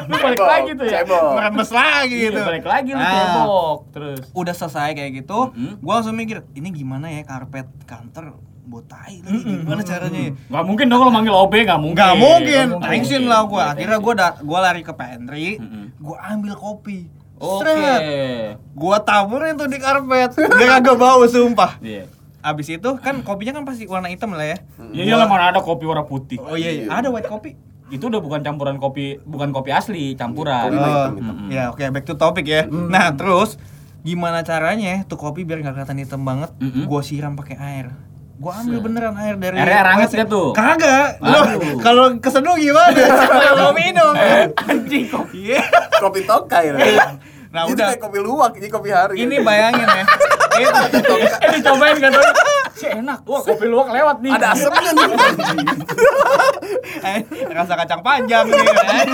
Lu 0.03 0.15
balik 0.17 0.39
lagi 0.41 0.71
tuh 0.73 0.85
ya. 0.85 0.91
Cebok. 0.97 1.23
Meremes 1.35 1.69
lagi 1.69 2.15
Iya, 2.15 2.25
gitu. 2.25 2.39
balik 2.41 2.65
lagi 2.65 2.89
lu 2.89 2.97
Nah, 2.97 3.11
cebok. 3.11 3.77
Terus. 3.91 4.19
Udah 4.31 4.53
selesai 4.53 4.89
kayak 4.93 5.11
gitu, 5.15 5.39
Mm-mm. 5.49 5.73
gue 5.77 5.93
langsung 5.93 6.15
mikir 6.15 6.47
ini 6.51 6.69
gimana 6.71 7.07
ya 7.07 7.21
karpet 7.21 7.67
kantor 7.83 8.39
buat 8.63 8.87
tai 8.87 9.19
lagi 9.19 9.43
gimana 9.59 9.83
caranya? 9.83 10.19
ya? 10.23 10.31
Gak 10.49 10.63
mungkin 10.63 10.85
dong 10.87 11.03
lo 11.03 11.11
manggil 11.11 11.35
OB, 11.35 11.53
gak 11.61 11.77
mungkin. 11.77 11.99
Gak 11.99 12.15
mungkin, 12.15 12.65
tensin 12.79 13.23
lah 13.25 13.43
gue. 13.43 13.59
Iya, 13.59 13.71
Akhirnya 13.75 13.99
gue 13.99 14.13
da- 14.15 14.39
gue 14.39 14.59
lari 14.61 14.81
ke 14.81 14.93
pantry, 14.93 15.47
Mm-mm. 15.57 15.85
gue 15.93 16.17
ambil 16.17 16.55
kopi. 16.55 16.99
Oke. 17.35 17.59
Sret. 17.59 18.01
Gua 18.71 19.03
taburin 19.03 19.59
tuh 19.59 19.67
di 19.67 19.75
karpet. 19.75 20.31
Biar 20.37 20.79
kagak 20.79 20.95
bau 20.95 21.27
sumpah. 21.27 21.75
Iya. 21.77 22.07
Abis 22.39 22.71
itu 22.71 22.89
kan 22.97 23.19
kopinya 23.19 23.51
kan 23.53 23.63
pasti 23.63 23.83
warna 23.83 24.07
hitam 24.07 24.31
lah 24.31 24.43
ya. 24.45 24.57
Ya 24.91 25.03
iyalah 25.05 25.27
mana 25.27 25.51
ada 25.51 25.59
kopi 25.59 25.83
warna 25.83 26.03
putih. 26.03 26.39
Oh 26.39 26.55
iya, 26.55 26.71
iya. 26.73 26.87
ada 26.87 27.07
white 27.07 27.27
kopi. 27.27 27.59
Itu 27.93 28.09
udah 28.09 28.17
bukan 28.17 28.41
campuran 28.41 28.81
kopi, 28.81 29.21
bukan 29.21 29.53
kopi 29.53 29.69
asli, 29.69 30.17
campuran. 30.17 30.67
Oh, 30.67 30.81
hitam, 30.81 31.13
hitam. 31.13 31.35
ya 31.47 31.69
oke 31.69 31.85
back 31.85 32.03
to 32.03 32.15
topic 32.15 32.45
ya. 32.45 32.65
Nah 32.65 33.13
terus 33.13 33.61
gimana 34.01 34.41
caranya 34.41 35.05
tuh 35.05 35.15
kopi 35.15 35.45
biar 35.45 35.61
nggak 35.61 35.77
kelihatan 35.77 35.97
hitam 35.97 36.21
banget? 36.23 36.49
Mm-mm. 36.57 36.83
Gua 36.83 36.99
siram 36.99 37.37
pakai 37.37 37.55
air. 37.55 37.93
Gua 38.33 38.57
ambil 38.57 38.81
beneran 38.81 39.13
air 39.15 39.37
dari 39.37 39.55
Airnya 39.55 39.77
air 39.77 39.87
hangat 39.87 40.09
WC. 40.09 40.15
dia 40.15 40.25
tuh? 40.25 40.47
Kagak. 40.51 41.21
Aduh. 41.21 41.77
kalau 41.79 42.17
keseduh 42.17 42.57
gimana? 42.57 42.97
Kalau 43.45 43.69
minum. 43.71 44.13
Anjing 44.59 45.05
kopi. 45.07 45.53
Iya. 45.53 45.61
Kopi 46.01 46.25
tokai. 46.25 46.73
Nah 47.53 47.69
Itu 47.69 47.77
udah. 47.77 47.93
kayak 47.93 48.01
kopi 48.01 48.17
luwak, 48.17 48.57
ini 48.57 48.67
kopi 48.67 48.89
hari. 48.89 49.21
Ini 49.21 49.37
bayangin 49.39 49.85
ya. 49.85 50.03
Itu 50.89 51.13
Eh 51.15 51.49
dicobain 51.53 51.97
kan 51.97 52.11
Si 52.73 52.85
enak. 52.89 53.21
Wah, 53.29 53.41
kopi 53.45 53.65
luwak 53.69 53.93
lewat 53.93 54.17
nih. 54.25 54.31
Ada 54.33 54.47
asemnya 54.57 54.91
nih. 54.91 55.07
Eh, 57.03 57.19
rasa 57.51 57.75
kacang 57.75 57.99
panjang 57.99 58.47
nih 58.47 58.63
kan. 58.63 59.07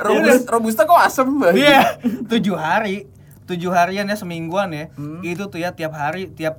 Robusta, 0.00 0.48
robusta 0.48 0.82
kok 0.88 1.00
asem 1.00 1.28
banget. 1.28 1.60
Iya, 1.60 1.80
tujuh 2.24 2.56
hari, 2.56 3.04
tujuh 3.44 3.70
harian 3.70 4.08
ya 4.08 4.16
semingguan 4.16 4.72
ya. 4.72 4.88
Itu 5.20 5.52
tuh 5.52 5.60
ya 5.60 5.76
tiap 5.76 5.92
hari, 5.92 6.32
tiap 6.32 6.58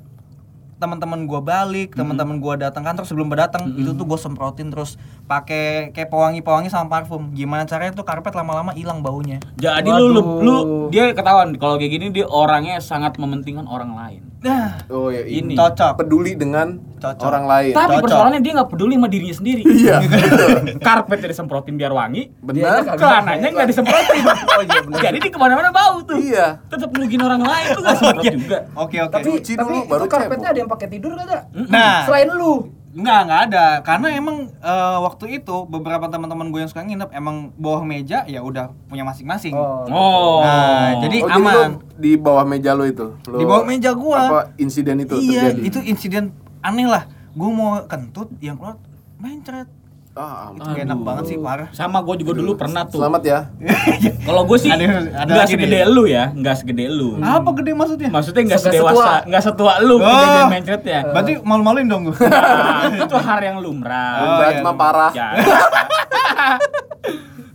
teman-teman 0.75 1.23
gua 1.23 1.39
balik, 1.39 1.95
teman-teman 1.95 2.37
gua 2.43 2.59
datang 2.59 2.83
kantor 2.83 3.07
sebelum 3.07 3.31
berdatang 3.31 3.79
itu 3.79 3.95
tuh 3.95 4.03
gua 4.03 4.19
semprotin 4.19 4.69
terus 4.69 4.99
pakai 5.25 5.95
kayak 5.95 6.11
pewangi-pewangi 6.11 6.67
sama 6.69 6.91
parfum. 6.91 7.31
Gimana 7.31 7.63
caranya 7.65 7.95
tuh 7.95 8.05
karpet 8.05 8.35
lama-lama 8.35 8.75
hilang 8.75 8.99
baunya. 8.99 9.39
Jadi 9.55 9.89
lu, 9.89 10.11
lu, 10.11 10.21
Waduh. 10.21 10.43
lu 10.43 10.55
dia 10.91 11.15
ketahuan 11.15 11.55
kalau 11.55 11.79
kayak 11.79 11.91
gini 11.95 12.05
dia 12.11 12.27
orangnya 12.27 12.77
sangat 12.83 13.15
mementingkan 13.15 13.65
orang 13.65 13.95
lain. 13.95 14.21
Nah, 14.45 14.77
Oh 14.87 15.09
ya 15.09 15.25
Ini. 15.25 15.57
cocok. 15.57 15.97
Peduli 15.97 16.37
dengan 16.37 16.77
Cocok. 16.95 17.25
orang 17.25 17.45
lain. 17.45 17.73
Tapi 17.73 17.89
Cocok. 17.91 18.03
persoalannya 18.05 18.41
dia 18.41 18.51
nggak 18.53 18.69
peduli 18.69 18.93
sama 18.93 19.07
dirinya 19.09 19.35
sendiri. 19.35 19.61
Iya. 19.65 19.95
Karpetnya 20.85 21.27
disemprotin 21.33 21.75
biar 21.75 21.89
wangi, 21.89 22.29
Benar. 22.37 22.85
Celananya 22.93 23.47
nggak 23.49 23.67
disemprotin. 23.67 24.21
Jadi 25.05 25.17
di 25.17 25.29
ke 25.29 25.37
mana-mana 25.37 25.73
bau 25.73 25.97
tuh. 26.05 26.21
Iya. 26.21 26.61
Tetap 26.69 26.93
ngerugiin 26.93 27.21
orang 27.21 27.41
lain 27.41 27.65
tuh 27.73 27.81
nggak 27.81 27.97
semprot 27.97 28.23
juga. 28.23 28.57
Oke 28.77 28.97
oke. 29.01 29.11
Tapi, 29.11 29.25
Cuci 29.33 29.53
tapi 29.55 29.65
dulu, 29.65 29.75
itu 29.75 29.89
baru 29.89 30.05
karpetnya 30.05 30.49
ada 30.53 30.59
yang 30.61 30.69
pakai 30.69 30.87
tidur 30.87 31.11
kagak? 31.15 31.43
Nah, 31.65 32.05
Selain 32.05 32.29
lu. 32.29 32.53
Enggak, 32.95 33.19
enggak 33.27 33.41
ada. 33.51 33.65
Karena 33.83 34.07
emang 34.15 34.37
eh, 34.47 34.97
waktu 35.03 35.43
itu 35.43 35.67
beberapa 35.67 36.07
teman-teman 36.07 36.47
gue 36.47 36.63
yang 36.63 36.71
suka 36.71 36.81
nginep 36.81 37.11
emang 37.11 37.51
bawah 37.59 37.83
meja 37.83 38.23
ya 38.23 38.39
udah 38.39 38.71
punya 38.87 39.03
masing-masing. 39.03 39.51
Oh. 39.51 39.83
Oh. 39.91 40.39
Nah, 40.39 41.03
jadi 41.03 41.17
Oh, 41.21 41.35
aman. 41.35 41.53
lu 41.53 41.63
di 41.99 42.11
bawah 42.15 42.47
meja 42.47 42.71
lu 42.71 42.87
itu. 42.87 43.11
Lu, 43.27 43.35
Di 43.35 43.43
bawah 43.43 43.67
meja 43.67 43.91
gua. 43.91 44.19
Apa 44.25 44.41
insiden 44.55 45.03
itu 45.03 45.19
iya, 45.19 45.51
terjadi? 45.51 45.59
itu 45.67 45.79
insiden 45.83 46.31
aneh 46.63 46.87
lah. 46.87 47.03
Gue 47.35 47.51
mau 47.51 47.83
kentut 47.83 48.31
yang 48.39 48.55
keluar 48.55 48.79
mencret. 49.19 49.67
Ah, 50.15 50.47
ampun. 50.47 50.63
Itu 50.63 50.71
gak 50.71 50.85
enak 50.87 50.99
banget 51.01 51.23
sih, 51.27 51.37
parah. 51.37 51.67
Sama 51.69 51.99
gue 51.99 52.15
juga 52.23 52.31
dulu 52.33 52.55
pernah 52.55 52.87
tuh. 52.87 53.03
Selamat 53.03 53.21
ya. 53.21 53.39
Kalau 54.27 54.47
gue 54.47 54.55
sih 54.55 54.71
Ada- 54.71 55.11
ada 55.11 55.27
nggak 55.27 55.45
segede 55.45 55.79
lu 55.85 56.03
ya, 56.07 56.31
nggak 56.31 56.55
segede 56.55 56.87
lu. 56.87 57.19
Apa 57.19 57.51
gede 57.53 57.71
maksudnya? 57.73 58.09
Maksudnya 58.09 58.41
nggak 58.47 58.61
sedewasa, 58.61 58.95
setua. 58.95 59.27
nggak 59.27 59.43
setua 59.43 59.73
lu 59.83 59.95
Oh. 59.95 59.99
kejadian 59.99 60.47
mencretnya. 60.49 60.99
Berarti 61.13 61.31
malu-maluin 61.41 61.85
dong 61.85 62.01
gue. 62.05 62.17
Nah, 62.25 62.95
itu 62.95 63.15
hal 63.17 63.39
yang 63.41 63.57
lumrah. 63.59 64.15
Oh, 64.15 64.39
iya. 64.41 64.57
cuma 64.57 64.71
parah. 64.73 65.11
Ya. 65.11 65.27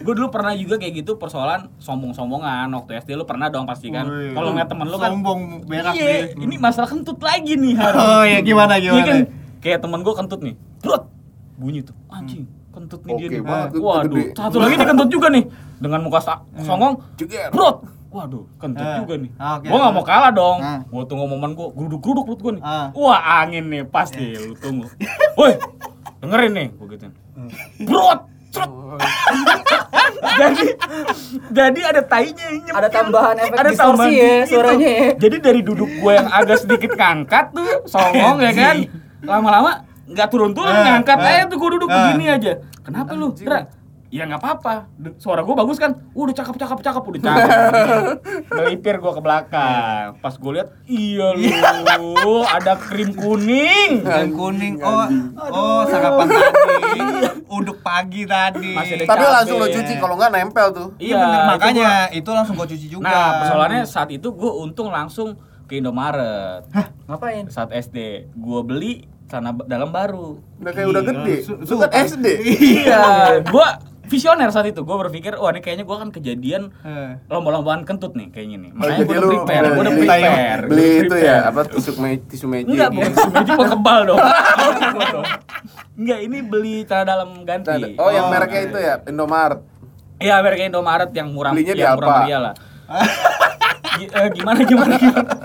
gue 0.00 0.14
dulu 0.14 0.29
pernah 0.29 0.52
juga 0.52 0.76
kayak 0.76 0.95
gitu 0.99 1.17
persoalan 1.17 1.69
sombong-sombongan 1.76 2.69
waktu 2.71 2.99
SD 2.99 3.14
lu 3.14 3.25
pernah 3.25 3.49
dong 3.49 3.64
pasti 3.64 3.88
kan 3.88 4.09
kalau 4.09 4.50
ngeliat 4.50 4.67
temen 4.67 4.87
lu 4.87 4.97
kan 4.97 5.12
Sombong 5.12 5.40
berak 5.62 5.93
iya 5.93 6.33
nih. 6.33 6.40
ini 6.40 6.57
masalah 6.57 6.88
kentut 6.88 7.21
lagi 7.21 7.52
nih 7.52 7.76
hari 7.76 7.97
Oh 8.00 8.25
iya 8.25 8.40
gimana 8.40 8.75
Iya 8.75 8.90
gimana? 8.90 9.05
kan 9.05 9.19
kayak 9.61 9.79
temen 9.79 10.00
gue 10.00 10.14
kentut 10.17 10.40
nih 10.40 10.57
Brot! 10.81 11.05
Bunyi 11.61 11.81
tuh 11.83 11.93
anjing 12.09 12.49
kentut 12.71 13.00
nih 13.02 13.12
dia 13.12 13.21
Oke 13.21 13.35
nih 13.35 13.43
banget, 13.43 13.69
itu 13.69 13.79
waduh 13.81 14.09
gede. 14.09 14.25
satu 14.33 14.57
lagi 14.57 14.75
nih 14.75 14.87
kentut 14.87 15.09
juga 15.09 15.26
nih 15.29 15.45
dengan 15.76 16.00
muka 16.00 16.19
sa- 16.19 16.40
songong 16.59 16.95
Jeger. 17.14 17.50
Brot! 17.50 17.76
waduh 18.11 18.43
kentut 18.57 18.83
Ah. 18.83 18.97
juga 18.97 19.14
nih 19.17 19.31
Ah, 19.37 19.55
oke. 19.55 19.67
gue 19.67 19.79
gak 19.79 19.93
mau 19.93 20.02
kalah 20.02 20.33
dong 20.33 20.59
Ah. 20.59 20.81
gue 20.83 21.02
tunggu 21.05 21.26
momen 21.26 21.52
gue 21.52 21.67
geruduk-geruduk 21.69 22.25
perut 22.25 22.40
gue 22.40 22.52
nih 22.57 22.62
Ah. 22.64 22.88
wah 22.93 23.19
angin 23.38 23.64
nih 23.67 23.83
pasti 23.85 24.25
lu 24.33 24.55
tunggu 24.55 24.88
woi 25.37 25.55
dengerin 26.19 26.52
nih 26.52 26.69
gue 26.73 26.87
gituin 26.88 27.12
Brot! 27.83 28.20
Jadi 30.33 30.66
jadi 31.51 31.81
ada 31.87 32.03
tainya 32.03 32.49
Ada 32.68 32.88
tambahan 32.88 33.37
efek 33.38 33.55
Ada 33.55 33.68
distorsi 33.68 33.87
tambahan 33.94 34.11
ya 34.11 34.27
gitu. 34.37 34.51
suaranya 34.51 34.88
ya. 34.90 35.09
jadi 35.16 35.37
dari 35.40 35.61
duduk 35.62 35.90
gue 35.92 36.12
yang 36.12 36.29
agak 36.29 36.59
sedikit 36.59 36.90
ngangkat 36.92 37.44
tuh 37.53 37.68
songong 37.87 38.37
ya 38.40 38.53
kan 38.53 38.77
lama-lama 39.23 39.87
nggak 40.11 40.29
turun-turun 40.29 40.75
Ah, 40.75 40.99
ngangkat 40.99 41.18
ah, 41.18 41.31
aja 41.31 41.42
tuh 41.46 41.57
gue 41.57 41.70
duduk 41.79 41.88
ah. 41.90 41.96
begini 42.11 42.27
aja 42.27 42.53
kenapa 42.83 43.14
lu 43.14 43.31
Dra? 43.31 43.81
ya 44.11 44.27
nggak 44.27 44.42
apa-apa 44.42 44.90
suara 45.23 45.46
gue 45.46 45.55
bagus 45.55 45.79
kan 45.79 45.94
udah 46.18 46.35
cakep 46.42 46.59
cakep 46.59 46.79
cakep 46.83 47.03
udah 47.07 47.20
cakep 47.23 47.49
melipir 48.51 48.99
gue 48.99 49.12
ke 49.14 49.23
belakang 49.23 50.18
pas 50.18 50.35
gue 50.35 50.51
lihat 50.59 50.68
iya 50.90 51.31
lu 51.31 52.42
ada 52.59 52.75
krim 52.75 53.14
kuning 53.14 54.03
Dan 54.03 54.35
kuning. 54.35 54.83
Oh, 54.83 55.07
oh 55.55 55.81
sarapan 55.87 56.27
tadi. 56.27 57.01
Uduk 57.57 57.83
pagi 57.83 58.27
tadi. 58.27 58.75
Masih 58.75 59.03
ada 59.03 59.05
Tapi 59.07 59.25
cabe. 59.27 59.35
langsung 59.35 59.57
lo 59.59 59.66
cuci 59.70 59.92
kalau 59.99 60.14
nggak 60.18 60.31
nempel 60.35 60.66
tuh. 60.75 60.88
iya 60.99 61.14
bener, 61.18 61.38
itu 61.38 61.51
makanya 61.51 61.90
itu 62.11 62.31
langsung 62.31 62.55
gue 62.59 62.68
cuci 62.75 62.87
juga. 62.90 63.11
Nah, 63.11 63.31
persoalannya 63.44 63.83
saat 63.87 64.11
itu 64.11 64.29
gue 64.31 64.53
untung 64.62 64.90
langsung 64.90 65.38
ke 65.70 65.79
Indomaret. 65.79 66.66
Ngapain? 67.07 67.46
Saat 67.46 67.70
SD, 67.70 68.31
gue 68.35 68.61
beli 68.66 69.07
celana 69.31 69.55
dalam 69.62 69.88
baru. 69.88 70.43
Udah 70.59 70.73
kayak 70.73 70.88
udah 70.88 71.03
Gila, 71.03 71.11
gede. 71.14 71.35
Itu 71.38 71.55
kan 71.55 71.64
super. 71.64 71.88
SD. 71.95 72.27
Iya, 72.77 73.03
gue 73.40 73.69
visioner 74.05 74.51
saat 74.51 74.66
itu. 74.66 74.83
Gue 74.83 74.97
berpikir, 74.99 75.33
wah 75.35 75.49
ini 75.49 75.61
kayaknya 75.61 75.83
gue 75.83 75.95
akan 75.95 76.11
kejadian 76.11 76.75
Eh. 76.83 77.14
lomba-lombaan 77.25 77.83
kentut 77.83 78.12
nih 78.12 78.29
kayaknya 78.29 78.59
nih. 78.61 78.71
Oh, 78.73 78.77
Makanya 78.77 78.90
jadi 78.93 79.07
gue 79.07 79.14
udah 79.14 79.23
lu 79.23 79.31
prepare, 79.33 79.62
gue 79.62 79.71
udah 79.79 79.95
beli- 79.95 80.11
prepare. 80.11 80.62
Beli 80.66 80.83
gua 80.83 81.01
itu 81.01 81.16
ya, 81.16 81.37
apa 81.47 81.61
tisu 81.64 81.90
me- 81.97 82.25
tisu 82.25 82.47
magic. 82.47 82.66
Enggak, 82.69 82.88
gitu. 82.90 82.99
bukan 82.99 83.31
baju 83.31 83.51
pengkebal 83.57 84.01
dong. 84.05 84.19
Enggak, 85.97 86.19
ini 86.21 86.38
beli 86.43 86.75
celana 86.83 87.05
dalam 87.07 87.31
ganti. 87.45 87.95
Oh, 87.95 88.09
yang 88.09 88.27
Oh, 88.27 88.31
mereknya 88.31 88.61
oke. 88.61 88.69
itu 88.69 88.79
ya, 88.79 88.95
Indomaret. 89.05 89.61
Iya, 90.19 90.35
merek 90.40 90.61
Indomaret 90.66 91.11
yang 91.12 91.29
murah 91.31 91.51
Belinya 91.51 91.73
di 91.73 91.81
yang 91.81 91.93
apa? 91.93 91.97
murah 91.97 92.12
meriah 92.19 92.40
lah. 92.43 92.55
Eh, 94.01 94.29
gimana 94.33 94.61
gimana 94.61 94.95
gimana. 94.97 95.31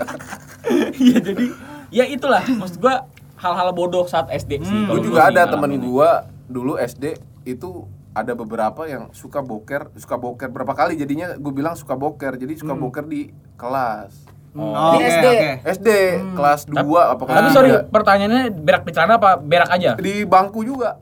Iya, 0.98 1.22
jadi 1.22 1.46
ya 1.88 2.04
itulah 2.04 2.42
maksud 2.42 2.82
gua 2.82 3.06
hal-hal 3.46 3.70
bodoh 3.70 4.04
saat 4.04 4.26
SD 4.28 4.52
sih. 4.60 4.66
Hmm. 4.66 4.90
Gue 4.90 5.00
juga 5.02 5.30
ada 5.30 5.46
temen 5.46 5.78
gua 5.78 6.26
dulu 6.44 6.74
SD 6.74 7.14
itu 7.44 7.86
ada 8.10 8.32
beberapa 8.32 8.82
yang 8.84 9.12
suka 9.12 9.38
boker, 9.38 9.92
suka 9.94 10.16
boker 10.16 10.48
berapa 10.48 10.72
kali 10.72 10.96
jadinya 10.96 11.36
gue 11.36 11.52
bilang 11.52 11.76
suka 11.76 11.94
boker. 11.94 12.34
Jadi 12.34 12.58
suka 12.58 12.74
boker 12.74 13.04
di 13.04 13.28
kelas. 13.54 14.34
Oh, 14.56 14.96
Di 14.96 15.04
oke, 15.04 15.08
SD. 15.12 15.26
oke. 15.28 15.50
SD 15.68 15.88
kelas 16.32 16.60
2 16.64 16.80
apa 16.80 17.22
kelas 17.22 17.36
Tapi 17.36 17.48
sorry, 17.52 17.70
pertanyaannya 17.92 18.42
berak 18.56 18.82
di 18.82 18.92
celana 18.96 19.20
apa 19.20 19.36
berak 19.36 19.68
aja? 19.68 20.00
di 20.00 20.24
bangku 20.24 20.64
juga. 20.64 20.96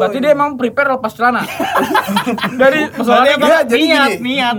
Berarti 0.00 0.16
dia 0.16 0.32
emang 0.32 0.56
prepare 0.56 0.96
lepas 0.96 1.12
celana. 1.12 1.44
Dari 2.60 2.88
persoalannya 2.88 3.36
Dia 3.36 3.44
kan 3.52 3.64
jadi 3.68 3.84
niat, 3.84 4.10
gini. 4.16 4.24
niat. 4.32 4.56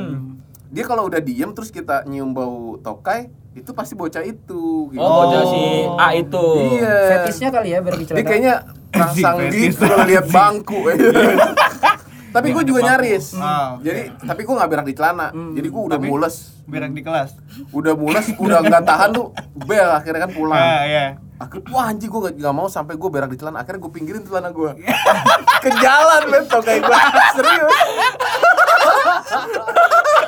Dia 0.69 0.83
kalau 0.85 1.09
udah 1.09 1.17
diem 1.17 1.49
terus 1.49 1.73
kita 1.73 2.05
nyium 2.05 2.29
bau 2.29 2.77
tokai, 2.77 3.33
itu 3.57 3.71
pasti 3.73 3.93
bocah 3.97 4.21
itu 4.21 4.93
gitu. 4.93 5.01
Oh, 5.01 5.25
bocah 5.25 5.41
si 5.49 5.61
A 5.97 6.07
itu. 6.13 6.45
Iya. 6.77 6.97
Fetisnya 7.09 7.49
kali 7.49 7.69
ya 7.73 7.79
biar 7.81 7.95
Dia 7.97 8.23
kayaknya 8.23 8.55
rangsang 8.93 9.37
gitu 9.49 9.83
kalau 9.83 10.05
lihat 10.05 10.25
bangku. 10.29 10.79
tapi 12.35 12.53
gue 12.53 12.63
juga 12.69 12.79
nyaris. 12.93 13.33
Ah, 13.33 13.75
oke. 13.75 13.81
Jadi 13.81 14.01
tapi 14.21 14.41
gue 14.45 14.53
nggak 14.53 14.69
berak 14.69 14.85
di 14.85 14.93
celana. 14.93 15.27
Jadi 15.33 15.67
gue 15.67 15.81
udah 15.89 15.97
Tapi- 15.97 16.09
mules. 16.09 16.35
Berak 16.67 16.91
di 16.91 16.99
kelas. 16.99 17.31
Udah 17.71 17.95
mules, 17.95 18.27
udah 18.35 18.59
nggak 18.59 18.83
tahan 18.83 19.09
tuh. 19.15 19.31
Bel 19.55 19.87
akhirnya 19.87 20.27
kan 20.27 20.31
pulang. 20.35 20.59
Ah, 20.59 20.83
iya. 20.85 21.05
Aku, 21.37 21.61
wah 21.69 21.93
anjing 21.93 22.09
gue 22.09 22.17
gak, 22.17 22.35
gak 22.41 22.55
mau 22.57 22.65
sampai 22.65 22.97
gue 22.97 23.09
berak 23.13 23.29
di 23.29 23.37
celana 23.37 23.61
Akhirnya 23.61 23.85
gue 23.85 23.93
pinggirin 23.93 24.25
celana 24.25 24.49
gue 24.49 24.73
Ke 25.63 25.69
jalan 25.69 26.33
men 26.33 26.49
tokai 26.49 26.81
gue 26.81 26.97
Serius 27.37 27.77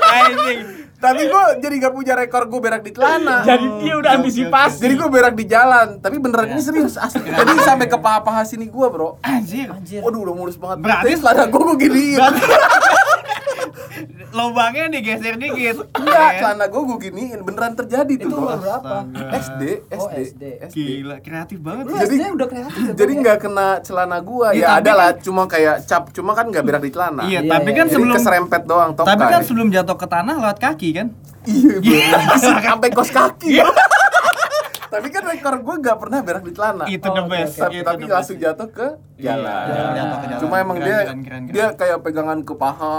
Anjing. 0.05 0.88
Tapi 0.99 1.21
gue 1.25 1.43
jadi 1.57 1.75
gak 1.79 1.93
punya 1.93 2.13
rekor 2.13 2.43
gue 2.45 2.59
berak 2.59 2.83
di 2.83 2.91
celana. 2.91 3.39
Jadi 3.49 3.65
dia 3.79 3.95
udah 3.95 4.11
antisipasi. 4.13 4.79
Jadi 4.79 4.93
gue 4.95 5.09
berak 5.09 5.33
di 5.33 5.45
jalan. 5.45 5.87
Tapi 5.97 6.15
beneran 6.17 6.47
ini 6.49 6.59
serius 6.59 6.95
asli. 6.95 7.23
Jadi 7.23 7.51
sampai 7.61 7.87
ke 7.87 7.95
paha-paha 7.95 8.43
sini 8.43 8.67
gue 8.67 8.87
bro. 8.87 9.15
Anjir. 9.21 9.71
Anjir. 9.71 10.03
Waduh 10.03 10.21
udah 10.21 10.35
mulus 10.35 10.55
banget. 10.55 10.83
Berarti- 10.83 11.07
Tapi 11.07 11.15
celana 11.17 11.43
gue 11.45 11.61
gue 11.61 11.77
gini 11.79 12.05
Lubangnya 14.29 14.85
digeser 14.87 15.35
dikit. 15.35 15.75
Enggak, 15.91 16.29
Iya. 16.29 16.39
celana 16.39 16.65
gue 16.65 16.81
gue 16.81 16.97
giniin 17.01 17.39
Beneran 17.41 17.73
terjadi 17.73 18.13
tuh 18.15 18.25
Itu 18.25 18.35
umur 18.35 18.57
berapa? 18.57 18.95
SD, 19.33 19.61
Oh, 19.93 20.07
SD, 20.09 20.43
SD. 20.63 20.77
Gila, 20.77 21.15
kreatif 21.19 21.57
banget. 21.59 21.83
Lu 21.83 21.95
Jadi- 21.95 22.17
SD 22.17 22.23
udah 22.31 22.47
kreatif 22.47 22.81
ya, 22.81 22.93
Jadi 22.95 23.11
ya? 23.11 23.19
nggak 23.21 23.37
kena 23.39 23.67
celana 23.79 24.17
gua 24.19 24.47
Iya, 24.49 24.59
ya 24.59 24.67
tapi 24.69 24.79
ada 24.79 24.91
lah 24.93 25.09
kan- 25.09 25.21
cuma 25.21 25.41
kayak 25.45 25.75
cap 25.83 26.03
cuma 26.09 26.31
kan 26.31 26.45
nggak 26.47 26.63
berak 26.63 26.81
di 26.81 26.91
celana 26.91 27.21
Iya, 27.23 27.39
Iya, 27.39 27.49
tapi 27.49 27.69
iya, 27.69 27.77
kan 27.77 27.85
iya. 27.85 27.93
sebelum 27.93 28.13
keserempet 28.13 28.61
doang 28.63 28.91
Tapi 28.93 29.23
kan 29.23 29.41
sebelum 29.41 29.67
jatuh 29.69 29.95
ke 29.95 30.07
tanah 30.07 30.35
lewat 30.37 30.57
kaki 30.57 30.89
kan? 30.93 31.07
iya 31.81 32.19
sampai 32.61 32.89
kos 32.89 33.09
kaki 33.09 33.63
tapi 34.89 35.07
kan 35.07 35.21
rekor 35.23 35.53
gua 35.59 35.75
nggak 35.77 35.97
pernah 35.97 36.19
berak 36.19 36.41
di 36.41 36.51
celana 36.51 36.83
Itu 36.83 37.05
Oh, 37.05 37.15
the 37.15 37.23
best. 37.25 37.55
tapi, 37.55 37.75
itu 37.75 37.85
tapi 37.85 38.01
the 38.01 38.09
langsung 38.09 38.35
best. 38.35 38.45
jatuh 38.47 38.67
ke 38.67 38.87
jalan 39.15 39.65
Jalan, 39.67 39.91
jatuh 39.93 40.17
ke 40.17 40.25
jalan. 40.25 40.39
cuma 40.39 40.55
emang 40.57 40.77
dia 40.79 40.97
dia 41.47 41.65
kayak 41.71 41.97
pegangan 41.99 42.39
ke 42.39 42.53
paha 42.53 42.95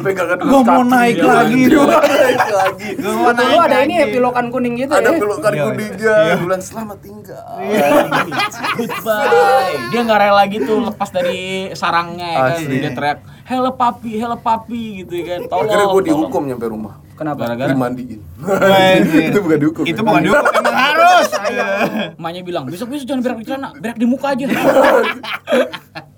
pegangan 0.00 0.36
ke 0.36 0.44
Gua 0.44 0.60
kaki 0.60 0.70
mau 0.70 0.82
naik 0.84 1.14
Iya, 1.16 1.26
lagi. 1.28 1.62
gua 1.66 1.84
mau 1.84 2.00
naik 2.00 2.52
lagi 2.54 2.88
Gua 2.96 3.12
mau 3.12 3.32
naik 3.32 3.58
ada 3.60 3.76
ini 3.80 3.94
ya 3.94 4.06
pilokan 4.08 4.46
kuning 4.48 4.74
gitu 4.76 4.92
ada 4.92 5.08
ya. 5.08 5.16
pelukan 5.16 5.52
Iya, 5.52 5.64
kuningnya 5.64 6.16
iya. 6.22 6.34
bulan 6.36 6.60
selamat 6.60 6.98
tinggal 7.00 7.44
Goodbye. 8.76 9.74
Dia 9.90 10.00
nggak 10.02 10.20
rela 10.20 10.42
gitu 10.46 10.72
lepas 10.80 11.08
dari 11.10 11.40
sarangnya 11.72 12.28
ya 12.28 12.40
kan. 12.48 12.58
Dia 12.64 12.90
teriak, 12.92 13.18
"Hello 13.44 13.70
papi, 13.72 14.16
hello 14.16 14.36
papi" 14.36 15.04
gitu 15.04 15.12
ya 15.20 15.24
kan. 15.36 15.40
Tolong. 15.46 15.64
akhirnya 15.68 15.84
gua 15.84 15.92
tolong. 15.92 16.04
dihukum 16.04 16.42
nyampe 16.48 16.66
rumah 16.66 16.94
Kenapa? 17.14 17.46
Gara-gara 17.46 17.70
dimandiin 17.70 18.18
itu 19.30 19.38
bukan 19.38 19.58
dihukum 19.62 19.82
Itu 19.86 20.02
ya. 20.02 20.02
bukan 20.02 20.22
dihukum, 20.26 20.50
emang 20.66 20.74
harus. 20.74 21.26
serius. 21.30 22.18
Emaknya 22.18 22.42
bilang, 22.42 22.64
besok-besok 22.66 23.06
jangan 23.06 23.22
berak 23.22 23.38
di 23.38 23.46
celana, 23.46 23.68
berak 23.78 23.96
di 24.02 24.06
muka 24.10 24.34
aja. 24.34 24.44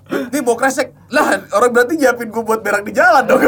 Ini 0.07 0.39
bawa 0.41 0.57
kresek. 0.57 0.87
Lah, 1.13 1.37
orang 1.53 1.69
berarti 1.69 1.93
nyiapin 2.01 2.33
gue 2.33 2.41
buat 2.41 2.65
berak 2.65 2.81
di 2.81 2.97
jalan 2.97 3.23
dong. 3.29 3.45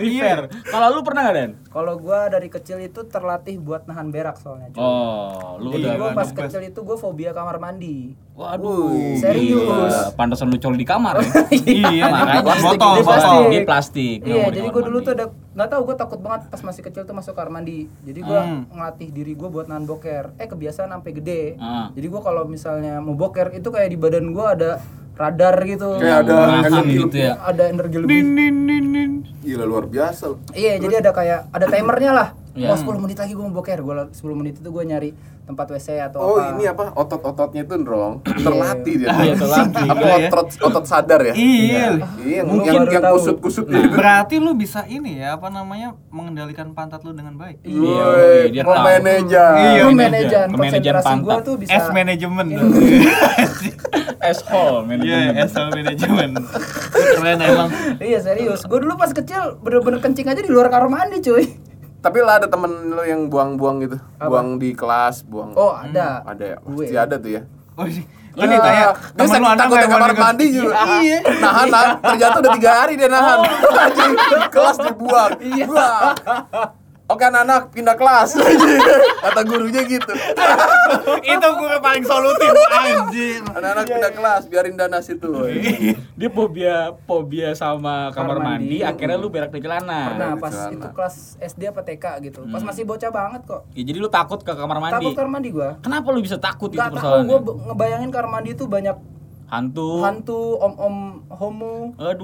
Repair. 0.00 0.40
Kalau 0.64 0.86
lu 0.90 1.00
pernah 1.00 1.22
gak, 1.22 1.34
Den? 1.34 1.50
Kalau 1.66 1.94
gua 1.96 2.26
dari 2.26 2.46
kecil 2.46 2.78
itu 2.78 3.00
terlatih 3.04 3.56
buat 3.56 3.84
nahan 3.84 4.08
berak 4.08 4.36
soalnya. 4.36 4.68
cuy. 4.70 4.80
Oh, 4.80 5.54
lu 5.56 5.70
Jadi 5.70 5.82
udah 5.82 5.94
gua 5.94 6.08
pas 6.12 6.26
ngebes. 6.26 6.40
kecil 6.42 6.60
itu 6.64 6.80
gua 6.80 6.96
fobia 6.96 7.30
kamar 7.30 7.56
mandi. 7.56 8.16
Waduh, 8.32 8.88
Serius. 9.14 9.60
gila. 9.60 10.10
Pantesan 10.14 10.48
lu 10.48 10.56
coli 10.56 10.76
di 10.76 10.84
kamar 10.84 11.20
ya. 11.20 11.28
Iya, 11.92 12.04
makanya 12.08 12.40
plastik, 12.42 12.64
botol, 12.72 12.88
ini 12.90 12.96
botol. 12.96 13.04
plastik. 13.06 13.44
Ini 13.44 13.58
plastik. 13.62 14.18
Iya, 14.22 14.44
di 14.46 14.56
jadi 14.56 14.68
gua 14.70 14.82
dulu 14.82 14.98
tuh 14.98 15.12
ada 15.12 15.24
nggak 15.50 15.68
tahu 15.68 15.80
gua 15.84 15.96
takut 15.96 16.18
banget 16.18 16.40
pas 16.46 16.60
masih 16.62 16.82
kecil 16.82 17.02
tuh 17.02 17.12
masuk 17.12 17.32
kamar 17.32 17.50
mandi. 17.52 17.84
Jadi 18.00 18.20
gua 18.20 18.40
Hmm. 18.40 18.64
ngelatih 18.70 19.08
diri 19.10 19.32
gua 19.34 19.48
buat 19.50 19.66
nahan 19.66 19.84
boker. 19.84 20.32
Eh 20.34 20.46
kebiasaan 20.46 20.88
sampai 20.90 21.12
gede. 21.12 21.42
Ah. 21.56 21.92
Jadi 21.92 22.06
gua 22.06 22.20
kalau 22.22 22.42
misalnya 22.44 22.98
mau 22.98 23.12
boker 23.12 23.52
itu 23.52 23.68
kayak 23.68 23.88
di 23.88 23.98
badan 23.98 24.30
gua 24.30 24.54
ada 24.54 24.80
radar 25.20 25.56
gitu. 25.68 26.00
Kayak 26.00 26.18
ada 26.24 26.34
energi 26.64 26.96
gitu 26.96 27.16
ya. 27.20 27.32
Ada 27.44 27.62
energi 27.68 27.96
lebih. 28.00 28.20
Gila 29.44 29.64
luar 29.68 29.84
biasa. 29.84 30.22
loh. 30.32 30.38
Iya, 30.56 30.80
jadi 30.80 30.94
ada 31.04 31.10
kayak 31.12 31.40
ada 31.52 31.66
timernya 31.68 32.12
lah. 32.16 32.28
Iya. 32.50 32.68
Oh, 32.68 32.76
10 32.76 32.98
menit 32.98 33.16
lagi 33.16 33.32
gua 33.32 33.46
mau 33.46 33.56
boker. 33.56 33.78
Gua 33.78 33.94
10 34.06 34.34
menit 34.34 34.54
itu 34.56 34.68
gua 34.68 34.82
nyari 34.82 35.14
tempat 35.40 35.66
WC 35.68 35.88
atau 36.00 36.18
Oh, 36.20 36.34
apa. 36.36 36.50
ini 36.52 36.64
apa? 36.64 36.90
Otot-ototnya 36.92 37.62
tuh, 37.64 37.76
Ndrong. 37.76 38.14
Terlatih 38.22 38.94
dia. 38.96 39.10
Iya, 39.12 39.34
terlatih. 39.34 39.86
Apa 39.88 39.98
Iya, 40.00 40.14
ya. 40.16 40.28
otot 40.28 40.46
otot 40.60 40.84
sadar 40.84 41.20
ya? 41.22 41.34
Iya. 41.34 41.86
Iya, 42.16 42.40
Mungkin 42.42 42.86
yang 42.86 43.04
kusut-kusut 43.08 43.64
gitu. 43.66 43.86
Berarti 43.92 44.36
lu 44.36 44.54
bisa 44.54 44.82
ini 44.86 45.18
ya, 45.18 45.34
apa 45.34 45.46
namanya? 45.48 45.94
mengendalikan 46.08 46.70
pantat 46.70 47.02
lu 47.02 47.10
dengan 47.10 47.34
baik. 47.34 47.62
Iya, 47.62 48.06
dia 48.48 48.62
tahu. 48.62 48.78
manajer. 48.78 49.50
Iya, 49.56 49.82
manajer. 49.86 50.44
Kemanajan 50.46 50.48
konsentrasi 50.50 51.06
gua 51.16 51.30
pantat. 51.32 51.42
tuh 51.44 51.54
bisa 51.56 51.70
S 51.72 51.86
manajemen. 51.88 52.46
Asshole 54.20 54.78
Iya, 54.98 55.18
manajemen. 55.32 55.34
S 55.46 55.54
manajemen. 55.56 56.30
Keren 56.92 57.38
emang. 57.40 57.68
Iya 57.98 58.18
serius, 58.20 58.60
gue 58.62 58.78
dulu 58.78 58.94
pas 58.94 59.10
kecil 59.10 59.58
bener-bener 59.58 59.98
kencing 59.98 60.26
aja 60.26 60.38
di 60.38 60.48
luar 60.48 60.68
kamar 60.68 60.88
mandi 60.88 61.20
cuy 61.20 61.46
Tapi 62.00 62.18
lah 62.24 62.40
ada 62.40 62.48
temen 62.48 62.72
lo 62.96 63.04
yang 63.04 63.28
buang-buang 63.28 63.76
gitu. 63.84 63.96
Buang 64.16 64.56
di 64.56 64.72
kelas, 64.72 65.20
buang. 65.28 65.52
Oh 65.52 65.76
ada 65.76 66.24
Ada 66.24 66.44
ya? 66.44 66.56
Pasti 66.64 66.96
ada 66.96 67.14
tuh 67.20 67.30
ya. 67.36 67.42
Oh, 67.76 67.84
sih. 67.84 68.04
Ya, 68.30 68.46
Kan 68.46 68.48
ditanya, 68.54 68.84
dia 68.94 68.94
temen 68.94 69.20
lu 69.20 69.26
saking 69.26 69.48
anak 69.50 69.58
takutnya 69.58 69.80
nggak 69.84 69.90
kamar 69.90 70.12
mandi? 70.14 70.46
juga. 70.54 70.74
Iya. 71.02 71.18
Nahan, 71.42 71.66
nahan. 71.66 71.88
Ternyata 71.98 72.36
udah 72.40 72.52
tiga 72.56 72.70
hari 72.72 72.92
dia 72.94 73.08
nahan. 73.10 73.38
Anjing, 73.84 74.12
kelas 74.48 74.76
dibuang. 74.80 75.32
Iya. 75.42 75.66
Oke 77.10 77.26
anak-anak 77.26 77.74
pindah 77.74 77.94
kelas. 77.94 78.38
Kata 79.24 79.42
gurunya 79.42 79.82
gitu. 79.82 80.14
Itu 81.26 81.48
guru 81.52 81.76
paling 81.76 82.06
solutif 82.06 82.54
anjir. 82.70 83.42
Anak-anak 83.50 83.84
pindah 83.84 84.12
kelas, 84.12 84.42
biarin 84.46 84.78
dana 84.78 85.02
situ. 85.02 85.26
Dia 86.20 86.28
fobia 86.28 86.76
fobia 87.02 87.50
sama 87.52 88.08
kamar, 88.10 88.36
Kamar 88.36 88.38
mandi, 88.38 88.78
mandi. 88.78 88.86
akhirnya 88.86 89.16
lu 89.16 89.26
berak 89.26 89.50
di 89.50 89.58
celana. 89.58 90.00
Pernah 90.08 90.30
pas 90.36 90.52
celana. 90.52 90.72
itu 90.72 90.86
kelas 90.92 91.16
SD 91.40 91.62
apa 91.66 91.80
TK 91.82 92.04
gitu 92.22 92.40
Pas 92.46 92.62
masih 92.62 92.84
bocah 92.84 93.10
banget 93.10 93.40
kok 93.42 93.62
Ya, 93.72 93.82
jadi 93.82 93.98
lu 93.98 94.08
takut 94.08 94.38
ke 94.38 94.52
kamar 94.52 94.78
mandi. 94.78 94.94
Takut 95.00 95.12
kamar 95.16 95.30
mandi 95.32 95.48
gue 95.50 95.68
Kenapa 95.80 96.06
lu 96.12 96.20
bisa 96.20 96.36
takut 96.36 96.68
itu 96.68 96.76
Gak 96.76 96.92
tau 96.92 96.94
persoalannya? 96.94 97.26
gue 97.26 97.38
ngebayangin 97.66 98.10
kamar 98.10 98.28
mandi 98.30 98.50
itu 98.52 98.64
banyak 98.64 98.96
Hantu. 99.50 99.98
hantu, 100.00 100.40
om-om 100.56 100.96
homo 101.28 101.90
Aduh. 101.96 102.22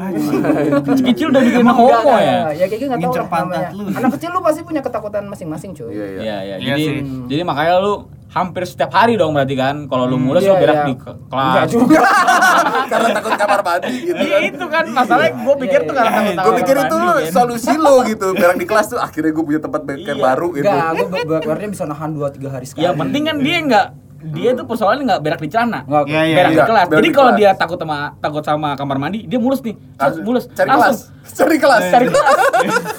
Kecil-kecil 0.81 1.27
udah 1.29 1.43
bikin 1.43 1.65
homo 1.65 1.85
Enggak, 1.85 2.03
ya. 2.03 2.07
enggak. 2.07 2.53
Ya 2.53 2.65
kayak 2.65 2.71
gitu 2.73 2.85
nggak 2.87 3.01
tahu 3.01 3.13
lah 3.13 3.27
pantat 3.27 3.51
namanya 3.59 3.71
lu. 3.73 3.85
Anak 3.93 4.11
kecil 4.15 4.31
lu 4.31 4.41
pasti 4.41 4.61
punya 4.63 4.81
ketakutan 4.81 5.25
masing-masing 5.27 5.71
cuy 5.73 5.91
Iya, 5.91 6.07
iya. 6.07 6.07
Iya, 6.17 6.37
iya. 6.41 6.57
Iya 6.57 6.69
Jadi 6.69 6.85
sih. 6.85 6.97
jadi 7.27 7.43
makanya 7.43 7.75
lu 7.79 7.95
hampir 8.29 8.63
setiap 8.63 8.91
hari 8.91 9.15
dong 9.15 9.33
berarti 9.33 9.55
kan 9.55 9.77
kalau 9.85 10.05
lu 10.05 10.17
mulai 10.17 10.39
Iya, 10.39 10.49
lu 10.49 10.55
berak 10.57 10.77
iya. 10.77 10.85
di 10.85 10.95
ke- 10.95 11.17
Enggak 11.27 11.51
kelas. 11.57 11.71
juga 11.73 12.01
Karena 12.93 13.09
takut 13.13 13.33
kamar 13.35 13.61
mandi 13.61 13.95
gitu 14.05 14.15
Iya 14.21 14.37
kan. 14.37 14.47
itu 14.47 14.65
kan 14.69 14.85
masalahnya 14.89 15.31
gue 15.37 15.55
pikir 15.59 15.81
Iya, 15.81 15.89
tuh 15.89 15.95
karena 15.97 16.11
iya. 16.13 16.33
takut 16.33 16.47
Gue 16.47 16.55
pikir 16.57 16.77
itu 16.79 16.95
lu 16.97 17.11
kan. 17.13 17.33
solusi 17.33 17.75
lo 17.77 17.95
gitu. 18.05 18.27
Berak 18.33 18.57
di 18.57 18.67
kelas 18.67 18.87
tuh 18.89 18.99
akhirnya 18.99 19.33
gue 19.33 19.45
punya 19.45 19.61
tempat 19.61 19.81
bengkel 19.83 20.15
Iya. 20.15 20.23
baru 20.25 20.49
gitu. 20.53 20.65
Enggak, 20.65 20.91
gue 21.25 21.39
keluarnya 21.41 21.69
bisa 21.69 21.85
nahan 21.85 22.11
2-3 22.13 22.47
hari 22.49 22.65
sekali 22.65 22.83
Ya 22.83 22.91
penting 22.93 23.23
kan 23.25 23.37
dia 23.41 23.59
nggak 23.61 23.87
dia 24.29 24.51
tuh 24.53 24.65
persoalannya 24.65 25.05
nggak 25.07 25.23
berak 25.23 25.41
di 25.41 25.49
celana. 25.49 25.81
Nggak, 25.83 26.05
Iya, 26.07 26.21
iya. 26.23 26.35
berak 26.35 26.49
di 26.49 26.57
iya. 26.57 26.65
kelas. 26.65 26.87
Berak 26.87 26.99
Jadi 26.99 27.09
di 27.09 27.15
kalau 27.15 27.31
dia 27.33 27.51
takut 27.53 27.79
sama 27.79 27.99
takut 28.19 28.43
sama 28.43 28.69
kamar 28.75 28.97
mandi, 28.97 29.21
dia 29.23 29.39
mulus 29.39 29.61
nih. 29.61 29.75
Langsung 29.95 30.23
mulus. 30.23 30.45
Cari 30.51 30.69
Langsung. 30.69 30.83
kelas. 30.83 30.99
Cari 31.39 31.57
kelas. 31.57 31.83
Cari 31.89 32.07
kelas. 32.09 32.37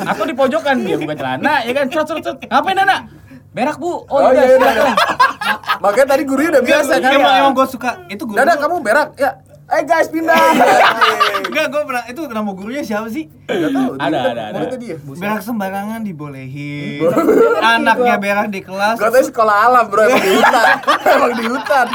Atau 0.05 0.23
di 0.23 0.33
pojokan 0.33 0.75
dia 0.79 0.95
buka 0.95 1.13
celana, 1.13 1.53
ya 1.61 1.71
kan? 1.71 1.85
Cet, 1.87 2.05
cet, 2.05 2.17
cet. 2.21 2.35
Ngapain 2.45 2.77
anak? 2.77 2.99
Berak 3.51 3.75
bu. 3.77 4.05
Oh, 4.05 4.21
Oh, 4.21 4.29
iya, 4.29 4.43
iya, 4.45 4.57
iya. 4.61 4.93
Makanya 5.77 6.07
tadi 6.09 6.23
gurunya 6.25 6.49
udah 6.53 6.63
biasa 6.63 6.93
kan. 6.97 7.11
Emang 7.11 7.33
emang 7.35 7.53
gue 7.53 7.67
suka 7.67 7.89
itu 8.07 8.23
guru. 8.23 8.37
Dada 8.37 8.53
kamu 8.55 8.75
berak 8.81 9.17
ya. 9.17 9.31
Eh 9.67 9.84
guys 9.84 10.08
pindah. 10.08 10.32
Anjing. 10.32 11.43
Enggak, 11.51 11.65
gue 11.67 11.82
pernah 11.84 12.03
itu 12.08 12.21
nama 12.25 12.51
gurunya 12.56 12.84
siapa 12.88 13.12
sih? 13.12 13.27
Nggak 13.43 13.71
tahu. 13.75 13.91
Ada, 13.99 14.08
dia- 14.08 14.32
ada, 14.32 14.43
ada. 14.47 14.58
muridnya 14.63 14.80
dia. 14.80 14.95
Berak 15.03 15.41
sembarangan 15.43 15.99
dibolehin. 16.08 17.03
Anaknya 17.60 18.15
berak 18.15 18.47
di 18.47 18.63
kelas. 18.63 18.95
Gua 18.95 19.12
tadi 19.12 19.27
sekolah 19.27 19.56
alam 19.67 19.86
bro 19.91 20.08
emang 20.08 20.23
di 20.23 20.32
hutan. 20.32 20.65
emang 21.15 21.34
di 21.36 21.45
hutan. 21.51 21.88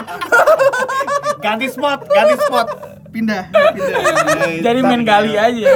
Ganti 1.41 1.67
spot, 1.73 2.01
ganti 2.07 2.35
spot. 2.39 2.69
Pindah, 3.13 3.45
pindah. 3.53 4.61
Jadi 4.61 4.81
main 4.81 5.05
gali 5.05 5.37
aja. 5.37 5.69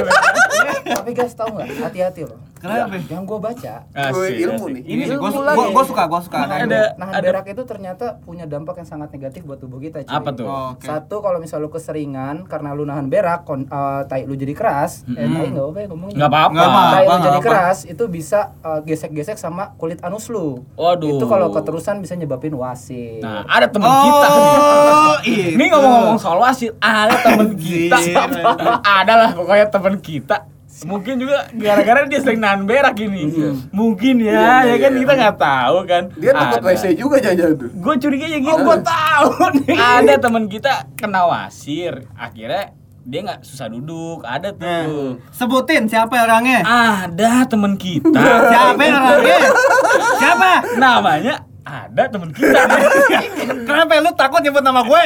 Tapi 0.85 1.09
guys 1.13 1.33
tau 1.33 1.49
nggak? 1.49 1.81
Hati-hati 1.81 2.21
loh. 2.25 2.37
Kenapa? 2.57 2.97
Yang 2.99 3.23
gue 3.23 3.39
baca, 3.39 3.73
Gue 3.85 4.25
Asik, 4.25 4.37
ilmu 4.39 4.63
asik. 4.63 4.73
nih. 4.73 4.83
Ini 4.83 5.03
Ilmu 5.07 5.21
Gue 5.23 5.41
lagi. 5.41 5.57
gua, 5.57 5.65
gua 5.71 5.83
suka, 5.83 6.03
gua 6.05 6.19
suka. 6.19 6.37
Ada- 6.39 6.55
Ada. 6.63 6.81
nahan 6.95 7.13
ada- 7.13 7.25
berak 7.27 7.45
itu 7.47 7.63
ternyata 7.63 8.05
punya 8.19 8.43
dampak 8.43 8.75
yang 8.75 8.87
sangat 8.87 9.09
negatif 9.09 9.41
buat 9.43 9.57
tubuh 9.57 9.77
kita. 9.77 10.01
Cuy. 10.01 10.11
Apa 10.11 10.29
tuh? 10.31 10.45
Oh, 10.45 10.73
oke. 10.73 10.83
Satu 10.83 11.15
kalau 11.19 11.37
misal 11.37 11.57
lu 11.57 11.69
keseringan 11.69 12.43
karena 12.43 12.71
lu 12.71 12.83
nahan 12.83 13.07
berak, 13.07 13.43
kon, 13.43 13.63
eh, 13.63 14.01
tai 14.05 14.23
lu 14.23 14.33
jadi 14.33 14.51
keras, 14.51 15.05
eh 15.07 15.23
tai 15.23 15.47
nggak 15.47 15.65
apa 15.65 15.79
ya 15.79 15.87
ngomongnya. 15.87 16.15
Nggak 16.17 16.29
apa-apa. 16.29 16.51
Nggak 16.51 16.67
apa-apa. 16.67 16.91
Tai 16.91 17.05
lu 17.05 17.17
jadi 17.19 17.31
apa. 17.33 17.45
keras 17.45 17.77
itu 17.83 18.03
bisa 18.07 18.39
eh, 18.59 18.79
gesek-gesek 18.83 19.35
sama 19.35 19.73
kulit 19.75 20.01
anus 20.01 20.27
lu. 20.27 20.65
Waduh. 20.73 21.07
Itu 21.13 21.25
kalau 21.25 21.49
keterusan 21.49 21.99
bisa 21.99 22.13
nyebabin 22.13 22.53
wasit. 22.53 23.19
Nah, 23.19 23.45
ada 23.45 23.67
teman 23.67 23.87
kita 23.87 24.27
nih. 24.27 24.55
Oh, 24.57 25.17
iya. 25.23 25.47
Ini 25.53 25.63
ngomong-ngomong 25.67 26.17
soal 26.17 26.37
wasit, 26.37 26.73
ada 26.77 27.15
temen 27.17 27.53
kita. 27.53 27.97
ada 28.99 29.13
lah 29.15 29.29
pokoknya 29.31 29.67
temen 29.67 29.95
kita. 29.97 30.37
Mungkin 30.83 31.17
juga 31.17 31.49
gara-gara 31.49 32.05
dia 32.05 32.19
sering 32.21 32.37
nahan 32.37 32.67
berak 32.67 32.93
ini. 32.99 33.33
Mungkin 33.71 34.21
ya, 34.21 34.61
Iya, 34.61 34.75
ya 34.75 34.75
kan 34.77 34.91
iya. 34.93 34.99
kita 35.01 35.13
nggak 35.15 35.37
tahu 35.39 35.75
kan. 35.87 36.03
Dia 36.13 36.31
takut 36.31 36.59
Ada. 36.61 36.67
WC 36.69 36.83
juga 36.93 37.15
jangan 37.17 37.53
tuh. 37.55 37.69
Gue 37.73 37.93
curiganya 37.97 38.37
gitu. 38.37 38.53
Oh, 38.53 38.61
gua 38.61 38.77
tahu 38.77 39.29
nih. 39.57 39.73
Ada 39.73 40.13
temen 40.19 40.43
kita 40.45 40.73
kena 40.93 41.25
wasir, 41.25 42.05
akhirnya 42.13 42.77
dia 43.01 43.19
nggak 43.23 43.41
susah 43.41 43.67
duduk. 43.71 44.21
Ada 44.21 44.53
tuh. 44.53 44.61
Nah, 44.61 44.85
sebutin 45.31 45.87
siapa 45.87 46.13
orangnya? 46.13 46.61
Ada 46.61 47.47
temen 47.47 47.73
kita. 47.73 48.21
Siapa 48.51 48.83
orangnya? 48.83 49.39
Siapa? 50.21 50.51
Namanya 50.75 51.35
ada 51.67 52.07
temen 52.07 52.31
kita. 52.31 52.61
Kenapa 53.67 53.99
lu 53.99 54.11
takut 54.13 54.39
nyebut 54.39 54.63
nama 54.63 54.81
gue? 54.81 55.03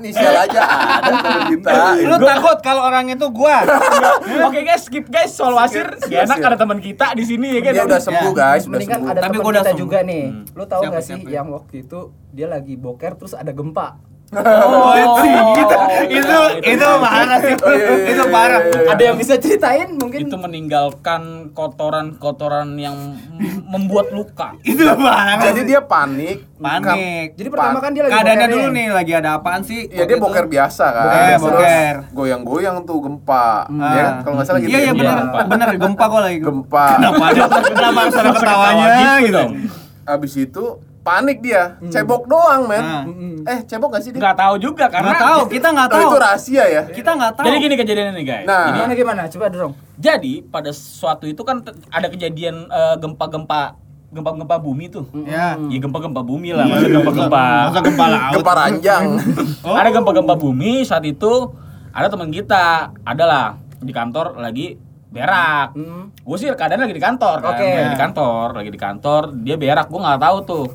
Inisial 0.00 0.34
aja 0.40 0.60
ada 0.98 1.12
temen 1.14 1.42
kita. 1.50 1.72
Lu 2.02 2.16
takut 2.18 2.58
kalau 2.60 2.82
orang 2.82 3.08
itu 3.08 3.26
gua? 3.28 3.60
Oke 4.42 4.60
guys, 4.62 4.82
skip 4.82 5.06
guys 5.06 5.30
soal 5.30 5.52
wasir. 5.52 5.84
Gak 6.02 6.24
enak 6.26 6.38
ada 6.42 6.56
temen 6.56 6.78
kita 6.78 7.12
di 7.12 7.22
sini 7.22 7.54
ya 7.54 7.60
kan. 7.62 7.72
Dia 7.72 7.84
udah 7.84 8.00
sembuh 8.00 8.32
guys, 8.32 8.62
udah 8.64 8.72
Mendingan 8.72 8.98
sembuh. 8.98 9.12
ada 9.12 9.20
Tapi 9.20 9.28
teman 9.30 9.38
gua 9.38 9.50
udah 9.50 9.60
kita 9.60 9.68
sembuh. 9.68 9.82
juga 9.82 9.98
nih. 10.02 10.24
Lu 10.50 10.64
tahu 10.64 10.80
Siapa, 10.80 10.90
nggak 10.90 11.04
sih 11.04 11.16
siapa? 11.18 11.30
yang 11.30 11.46
waktu 11.50 11.74
itu 11.78 11.98
dia 12.30 12.46
lagi 12.46 12.74
boker 12.74 13.12
terus 13.14 13.32
ada 13.32 13.52
gempa. 13.52 13.88
Oh, 14.32 14.96
itu 14.96 15.28
itu 15.60 15.76
itu 16.08 16.36
itu 16.64 16.86
parah 16.96 17.36
sih. 17.36 17.52
Oh, 17.52 17.68
iya, 17.68 17.84
iya, 17.84 18.16
Itu 18.16 18.24
iya, 18.24 18.32
parah. 18.32 18.60
iya, 18.64 18.72
iya. 18.80 18.90
Ada 18.96 19.02
yang 19.04 19.16
bisa 19.20 19.34
ceritain 19.36 19.92
mungkin? 19.92 20.24
itu 20.24 20.36
meninggalkan 20.36 21.52
kotoran-kotoran 21.52 22.72
yang 22.80 22.96
membuat 23.68 24.08
luka. 24.08 24.56
Itu 24.64 24.88
parah. 24.96 25.36
Jadi 25.36 25.68
dia 25.68 25.84
panik. 25.84 26.48
panik. 26.56 27.36
Jadi 27.36 27.48
pertama 27.52 27.78
kan 27.78 27.92
dia 27.92 28.08
lagi 28.08 28.12
Keadaannya 28.16 28.48
dulu 28.48 28.66
nih. 28.66 28.72
nih 28.72 28.86
lagi 28.88 29.12
ada 29.12 29.30
apaan 29.36 29.60
sih? 29.60 29.84
Ya 29.92 30.08
dia 30.08 30.16
boker 30.16 30.48
itu? 30.48 30.52
biasa 30.56 30.84
kan. 30.88 31.04
Boker, 31.04 31.20
Terus 31.28 31.42
boker. 31.44 31.94
Goyang-goyang 32.16 32.76
tuh 32.88 32.98
gempa. 33.04 33.68
Ya 33.68 34.00
kan? 34.00 34.14
Kalau 34.24 34.34
nggak 34.40 34.46
salah 34.48 34.60
gitu. 34.64 34.70
Iya 34.72 34.78
iya 34.80 34.88
ya. 34.88 34.92
benar 34.96 35.16
Gempa. 35.20 35.38
benar 35.44 35.68
gempa 35.76 36.04
kok 36.08 36.20
lagi. 36.24 36.38
Gempa. 36.40 36.86
Kenapa 36.96 37.22
ada 37.28 37.42
kenapa 37.68 37.98
harus 38.00 38.16
ada 38.16 38.30
ketawanya 38.32 38.86
Ketawa 38.88 39.16
gitu? 39.20 39.42
Abis 40.02 40.32
itu 40.34 40.64
panik 41.02 41.38
dia. 41.38 41.76
Cebok 41.84 42.24
doang, 42.24 42.64
men. 42.64 42.80
Ah. 42.80 43.02
Eh, 43.44 43.58
cebok 43.62 43.92
gak 43.92 44.02
sih 44.02 44.10
dia? 44.10 44.22
Nggak 44.22 44.38
tahu 44.38 44.54
juga 44.56 44.86
karena 44.86 45.10
Nggak 45.10 45.22
tahu, 45.24 45.40
kita 45.50 45.68
nggak 45.68 45.88
tahu. 45.90 46.00
itu 46.00 46.16
rahasia 46.16 46.64
ya. 46.64 46.82
Kita 46.86 47.10
nggak 47.12 47.32
tahu. 47.34 47.44
Jadi 47.44 47.56
gini 47.58 47.74
kejadiannya 47.76 48.14
nih 48.14 48.24
guys. 48.24 48.46
Nah. 48.46 48.62
Ini- 48.64 48.74
Gimana 48.78 48.94
gimana? 48.94 49.22
Coba 49.28 49.46
dong. 49.48 49.74
jadi 49.94 50.32
pada 50.44 50.70
suatu 50.70 51.26
itu 51.26 51.42
kan 51.42 51.60
ada 51.88 52.06
kejadian 52.06 52.66
eh, 52.66 52.94
gempa-gempa 52.96 53.78
gempa-gempa 54.08 54.56
bumi 54.58 54.86
tuh. 54.88 55.08
Ya. 55.24 55.56
Ya 55.56 55.78
gempa-gempa 55.78 56.20
bumi 56.20 56.52
lah, 56.52 56.68
masa 56.68 56.86
gempa-gempa. 56.86 57.44
Masa 57.66 57.80
gempa 57.80 58.04
laut. 58.06 58.32
Gempa 58.34 58.52
ranjang. 58.54 59.04
Oh. 59.64 59.72
Ada 59.78 59.88
gempa-gempa 59.90 60.34
bumi 60.34 60.84
saat 60.84 61.02
itu 61.02 61.32
ada 61.90 62.08
teman 62.08 62.28
kita, 62.28 62.88
adalah 63.02 63.56
di 63.76 63.90
kantor 63.90 64.36
lagi 64.36 64.80
berak. 65.12 65.76
Hmm. 65.76 66.08
Gue 66.24 66.36
sih 66.40 66.48
keadaan 66.48 66.88
lagi 66.88 66.96
di 66.96 67.04
kantor 67.04 67.36
kan, 67.44 67.52
Oke. 67.54 67.68
lagi 67.68 67.90
di 67.92 68.00
kantor, 68.00 68.46
lagi 68.56 68.70
di 68.72 68.80
kantor, 68.80 69.22
dia 69.44 69.56
berak, 69.60 69.86
gue 69.92 70.00
nggak 70.00 70.20
tahu 70.24 70.36
tuh. 70.42 70.66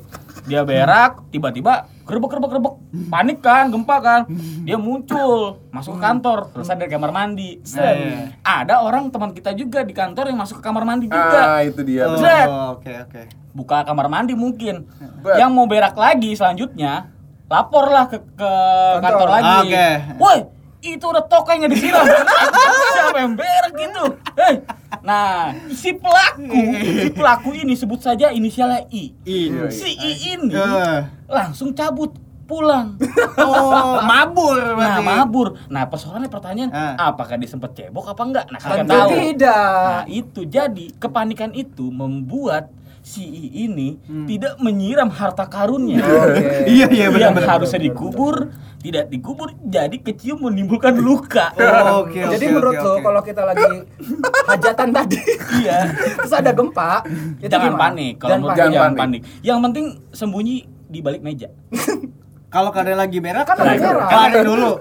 Dia 0.47 0.63
berak, 0.63 1.27
tiba-tiba 1.27 1.91
gerbek 2.07 2.29
gerbek 2.31 2.49
gerbek. 2.55 2.75
Panik 3.11 3.43
kan, 3.43 3.67
gempa 3.67 3.99
kan. 3.99 4.21
Dia 4.63 4.79
muncul, 4.79 5.59
masuk 5.75 5.99
ke 5.99 6.01
kantor, 6.07 6.47
selesai 6.55 6.79
dari 6.79 6.87
kamar 6.87 7.11
mandi. 7.11 7.59
Set. 7.67 8.31
Ada 8.47 8.79
orang 8.79 9.11
teman 9.11 9.35
kita 9.35 9.51
juga 9.51 9.83
di 9.83 9.91
kantor 9.91 10.31
yang 10.31 10.39
masuk 10.39 10.61
ke 10.61 10.63
kamar 10.63 10.87
mandi 10.87 11.11
juga. 11.11 11.59
Ah, 11.59 11.61
itu 11.67 11.83
dia. 11.83 12.07
Oh, 12.07 12.15
Zet. 12.15 12.47
Oke, 12.47 12.93
oke. 12.95 13.21
Buka 13.51 13.83
kamar 13.83 14.07
mandi 14.07 14.39
mungkin. 14.39 14.87
Bet. 15.19 15.35
Yang 15.35 15.51
mau 15.51 15.67
berak 15.67 15.99
lagi 15.99 16.31
selanjutnya, 16.31 17.11
laporlah 17.51 18.07
ke, 18.07 18.23
ke 18.39 18.51
kantor. 19.03 19.27
lagi. 19.27 19.67
Oke. 19.67 19.87
Woi, 20.15 20.37
itu 20.79 21.01
udah 21.01 21.23
tokai 21.23 21.57
nggak 21.57 21.71
disiram. 21.71 22.05
Siapa 22.87 23.17
yang 23.17 23.33
berak 23.33 23.73
gitu? 23.73 24.03
Hei. 24.35 24.55
Nah, 25.01 25.51
si 25.69 25.91
pelaku, 25.91 26.61
si 26.77 27.09
pelaku 27.09 27.49
ini 27.53 27.73
sebut 27.73 27.99
saja 27.99 28.29
inisialnya 28.29 28.85
I. 28.89 29.11
Ini. 29.19 29.67
Si 29.67 29.89
I 29.89 30.11
ini 30.33 30.51
Eh. 30.51 30.99
langsung 31.27 31.71
cabut 31.71 32.11
pulang. 32.43 32.95
Oh, 33.37 33.99
mabur 34.01 34.55
Nah, 34.55 34.75
berarti. 34.97 35.03
mabur. 35.03 35.47
Nah, 35.67 35.83
persoalannya 35.85 36.27
pertanyaan, 36.27 36.71
Ah. 36.71 37.11
apakah 37.11 37.35
dia 37.35 37.45
sempat 37.45 37.75
cebok 37.75 38.07
apa 38.07 38.21
enggak? 38.23 38.45
Nah, 38.47 38.59
kalian 38.59 38.87
tahu. 38.87 39.09
tidak. 39.11 39.83
Nah, 39.83 40.05
itu 40.07 40.41
jadi 40.45 40.85
kepanikan 40.95 41.51
itu 41.51 41.91
membuat 41.91 42.71
si 43.07 43.23
I 43.23 43.43
ini 43.63 43.95
tidak 44.27 44.59
menyiram 44.59 45.07
harta 45.07 45.47
karunnya. 45.47 46.03
Oke. 46.03 46.67
Iya, 46.67 46.91
iya 46.91 47.07
benar 47.07 47.23
yang 47.23 47.33
benar. 47.33 47.49
harusnya 47.55 47.79
dikubur 47.79 48.51
tidak 48.77 49.07
dikubur 49.07 49.55
jadi 49.63 49.95
kecium 49.97 50.43
menimbulkan 50.43 50.99
luka. 50.99 51.49
Oh, 51.87 52.03
Oke, 52.03 52.19
Jadi 52.19 52.45
oke, 52.45 52.53
menurut 52.53 52.75
oke, 52.75 52.83
lo 52.83 52.91
oke. 52.91 53.01
kalau 53.01 53.21
kita 53.23 53.41
lagi 53.41 53.65
hajatan 54.45 54.89
tadi, 54.91 55.19
Iya. 55.57 55.79
terus 56.19 56.33
ada 56.33 56.51
gempa, 56.51 57.01
itu 57.37 57.47
jangan 57.47 57.71
gimana? 57.71 57.81
panik. 57.81 58.13
Kalau 58.17 58.29
Jangan 58.29 58.43
panik. 58.45 58.57
jangan 58.59 58.75
panik. 58.75 58.99
panik. 58.99 59.21
Yang 59.39 59.57
penting 59.61 59.85
sembunyi 60.11 60.55
di 60.85 60.99
balik 60.99 61.21
meja. 61.21 61.47
Kalau 62.47 62.71
kalian 62.71 62.95
lagi 62.95 63.19
berak 63.19 63.43
Kan 63.43 63.55
lagi 63.57 63.79
berak. 63.81 64.07
Kelarin 64.07 64.43
dulu. 64.45 64.71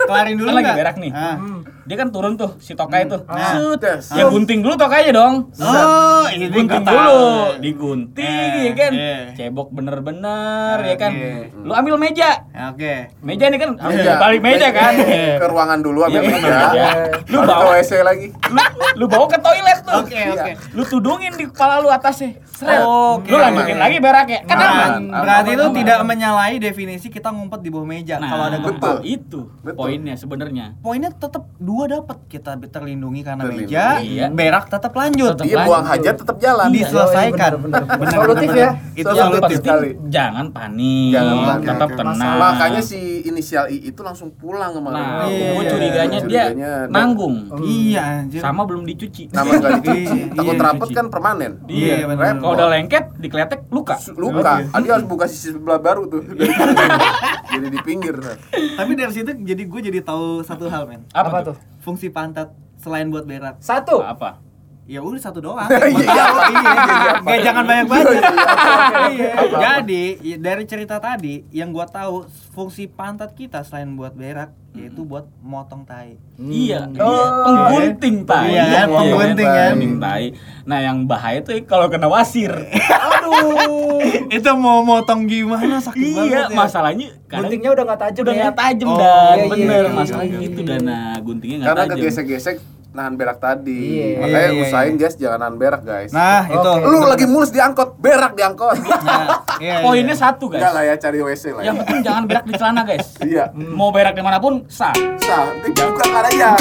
Kelarin 0.00 0.34
dulu 0.34 0.48
Kan 0.48 0.56
lagi 0.56 0.72
berak 0.72 0.96
nih. 0.96 1.12
Ah. 1.12 1.36
Dia 1.84 1.96
kan 1.96 2.08
turun 2.08 2.32
tuh 2.34 2.56
si 2.58 2.72
tokai 2.72 3.04
tuh. 3.04 3.20
Ah. 3.26 3.52
Sut. 3.52 3.76
Des. 3.76 4.00
Ya 4.10 4.24
gunting 4.24 4.60
dulu 4.60 4.72
tokainya 4.74 5.12
dong. 5.12 5.52
Oh, 5.54 6.24
ini 6.26 6.48
Gunting 6.48 6.80
dulu, 6.80 7.24
digunting 7.58 8.24
Eh, 8.24 8.62
ya 8.62 8.72
kan. 8.74 8.90
eh. 8.90 9.22
Cebok 9.34 9.68
bener-bener 9.70 10.80
ya 10.80 10.96
kan. 10.96 11.12
Lu 11.54 11.70
ambil 11.70 11.96
meja. 11.96 12.40
Oke. 12.70 13.12
Meja 13.20 13.44
ini 13.46 13.58
kan 13.58 13.76
Meja. 13.76 14.16
balik 14.16 14.40
meja 14.40 14.68
kan. 14.70 14.96
Ke 15.36 15.44
ruangan 15.44 15.78
dulu 15.78 16.02
ambil 16.02 16.20
Iya, 16.20 16.30
meja. 16.30 16.52
meja. 16.64 16.86
Lu 17.26 17.36
Lu 17.36 17.38
bawa 17.42 17.60
ke 17.74 17.76
WC 17.78 17.90
lagi. 18.00 18.26
lu, 18.30 18.62
lu 18.94 19.04
bawa 19.04 19.26
ke 19.26 19.38
toilet 19.38 19.78
tuh. 19.82 20.00
Oke, 20.00 20.20
oke. 20.30 20.52
Lu 20.72 20.82
tudungin 20.84 21.32
di 21.34 21.44
kepala 21.44 21.78
lu 21.78 21.88
atasnya. 21.88 22.40
Seret. 22.46 22.80
Oke. 22.80 23.28
Lu 23.28 23.36
lanjutin 23.36 23.76
lagi 23.76 23.98
berak 23.98 24.26
ya. 24.26 24.40
Kan 24.42 24.56
Nah, 24.56 24.70
aman. 24.70 25.02
berarti 25.12 25.50
itu 25.52 25.66
aman. 25.66 25.76
tidak 25.76 25.98
menyalahi 26.02 26.56
definisi 26.58 27.06
kita 27.08 27.28
ngumpet 27.28 27.60
di 27.60 27.68
bawah 27.68 27.84
meja 27.84 28.16
Nah, 28.16 28.30
kalau 28.30 28.44
ada 28.46 28.58
gempa. 28.58 28.88
Betul. 28.94 28.96
Itu 29.04 29.40
Betul. 29.60 29.76
poinnya 29.76 30.14
sebenarnya. 30.14 30.66
Poinnya 30.78 31.10
tetap 31.10 31.50
dua 31.58 31.73
dapat 31.84 32.18
kita 32.24 32.54
terlindungi 32.64 33.20
karena 33.20 33.42
Terlindungi. 33.42 33.66
meja, 33.68 33.86
Iya. 33.98 34.26
berak 34.28 34.64
tetap 34.66 34.92
lanjut. 34.92 35.34
Tetap 35.34 35.44
Iya 35.44 35.56
lanjut. 35.56 35.68
buang 35.68 35.84
hajat 35.84 36.14
tetap 36.16 36.36
jalan. 36.38 36.66
Iya. 36.66 36.74
diselesaikan. 36.76 37.50
Oh, 37.50 37.56
iya, 37.56 37.64
benar. 37.64 37.82
Benar, 37.94 38.12
Solutif 38.14 38.50
ya. 38.50 38.70
Itu 38.92 39.08
Solutif. 39.08 39.24
solutif. 39.34 39.56
sekali. 39.58 39.90
Jangan 40.06 40.46
panik. 40.48 41.10
Jangan 41.10 41.34
panik. 41.34 41.58
Iya, 41.58 41.70
Tetap 41.74 41.88
tenang. 41.90 42.36
Makanya 42.36 42.80
si 42.80 43.00
inisial 43.22 43.64
I 43.66 43.76
itu 43.84 44.00
langsung 44.00 44.28
pulang 44.32 44.70
kemarin. 44.72 44.94
Nah, 44.94 45.26
Iya. 45.26 45.50
gue 45.50 45.64
curiganya 45.66 46.18
dia 46.22 46.42
Curiganya 46.46 46.70
nanggung. 46.86 47.34
Iya, 47.60 48.02
anjir. 48.22 48.40
Sama 48.40 48.62
belum 48.62 48.84
dicuci. 48.84 49.22
Nama 49.28 49.50
nggak 49.50 49.72
dicuci. 49.80 50.18
Iya, 50.20 50.26
Takut 50.32 50.54
iya, 50.54 50.64
rapet 50.64 50.88
kan 50.92 51.06
permanen. 51.08 51.52
Iya, 51.66 51.94
benar. 52.06 52.36
Kalau 52.36 52.52
udah 52.52 52.68
lengket, 52.70 53.04
dikletek 53.16 53.60
luka. 53.68 53.96
luka. 54.14 54.62
Ah, 54.68 54.78
dia 54.78 54.92
harus 54.92 55.04
buka 55.04 55.24
sisi 55.24 55.50
sebelah 55.50 55.76
baru 55.76 56.06
tuh. 56.06 56.22
Jadi 57.54 57.66
di 57.68 57.80
pinggir. 57.80 58.18
Tapi 58.50 58.92
dari 58.92 59.12
situ 59.12 59.30
jadi 59.36 59.62
gue 59.62 59.80
jadi 59.80 59.98
tahu 60.00 60.42
satu 60.42 60.66
hal, 60.66 60.84
men. 60.84 61.06
Apa, 61.08 61.28
Apa 61.30 61.38
tuh? 61.44 61.56
Fungsi 61.80 62.08
pantat 62.08 62.52
selain 62.80 63.08
buat 63.12 63.28
berak. 63.28 63.60
Satu. 63.60 64.00
Apa? 64.00 64.40
Ya 64.84 65.00
udah 65.00 65.16
satu 65.18 65.40
doang. 65.40 65.64
Iya, 65.70 65.88
iya, 65.88 66.12
apa? 66.22 66.42
iya. 66.46 66.72
Kayak 67.18 67.40
jangan 67.42 67.64
banyak 67.64 67.86
banget. 67.86 68.06
Iya. 68.14 69.28
Apa? 69.32 69.56
Jadi 69.56 70.02
i- 70.22 70.36
dari 70.38 70.64
cerita 70.64 70.96
tadi 70.98 71.40
yang 71.50 71.70
gua 71.70 71.86
tahu 71.86 72.24
fungsi 72.50 72.84
pantat 72.86 73.32
kita 73.32 73.60
selain 73.60 73.92
buat 73.92 74.12
berak 74.12 74.52
yaitu 74.72 75.00
buat 75.02 75.30
motong 75.38 75.86
tai. 75.86 76.18
Iya, 76.36 76.84
Hmm. 76.84 76.92
dia 76.92 77.06
penggunting 77.40 78.16
tai. 78.24 78.50
Iya, 78.50 78.82
penggunting 78.84 79.46
kan. 79.46 79.70
Penggunting 79.70 79.94
tai. 79.98 80.24
Nah, 80.64 80.78
yang 80.80 80.98
bahaya 81.04 81.38
tuh 81.40 81.54
kalau 81.62 81.86
kena 81.86 82.04
wasir. 82.06 82.50
Aduh. 82.50 84.02
Itu 84.28 84.50
mau 84.54 84.82
motong 84.82 85.24
gimana 85.24 85.78
sakit 85.78 85.96
banget 85.96 86.28
iya, 86.28 86.42
ya. 86.44 86.52
masalahnya 86.52 87.08
Guntingnya 87.24 87.70
udah 87.70 87.84
nggak 87.84 88.00
tajam 88.00 88.22
udah 88.22 88.34
ya. 88.34 88.42
nggak 88.42 88.56
tajam 88.56 88.86
Oh, 88.86 88.96
dan 88.96 89.36
iya, 89.36 89.46
bener 89.48 89.82
iya, 89.82 89.92
masalahnya 89.92 90.36
iya, 90.36 90.46
itu 90.46 90.60
iya. 90.60 90.68
dan 90.68 90.80
nah, 90.82 91.14
guntingnya 91.18 91.56
nggak 91.56 91.68
Karena 91.70 91.84
tajam. 91.84 91.96
kegesek-gesek 91.98 92.56
nahan 92.94 93.18
berak 93.18 93.42
tadi. 93.42 94.14
Yeah. 94.14 94.22
Makanya 94.22 94.48
iya, 94.54 94.62
usahain 94.62 94.94
guys 94.94 95.14
jangan 95.18 95.38
nahan 95.42 95.56
berak 95.58 95.82
guys. 95.82 96.14
Nah, 96.14 96.46
itu. 96.46 96.70
Lu 96.86 97.02
lagi 97.02 97.26
mulus 97.26 97.50
diangkot, 97.50 97.98
berak 97.98 98.38
diangkot. 98.38 98.78
Nah, 99.04 99.42
yeah, 99.58 99.82
Poinnya 99.82 100.14
yeah. 100.14 100.16
satu 100.16 100.46
guys. 100.46 100.62
Enggak 100.62 100.72
lah 100.78 100.82
ya 100.86 100.94
cari 100.96 101.18
WC 101.18 101.44
lah. 101.50 101.62
Yang 101.66 101.76
penting 101.82 102.00
jangan 102.06 102.22
berak 102.30 102.44
di 102.46 102.52
celana 102.54 102.82
guys. 102.86 103.06
Iya. 103.18 103.44
Mau 103.52 103.90
berak 103.90 104.14
di 104.14 104.22
mana 104.22 104.38
pun 104.38 104.62
sah. 104.70 104.94
Sah. 105.18 105.50
Tinggal 105.60 105.90
buka 105.90 106.06
karanya. 106.06 106.54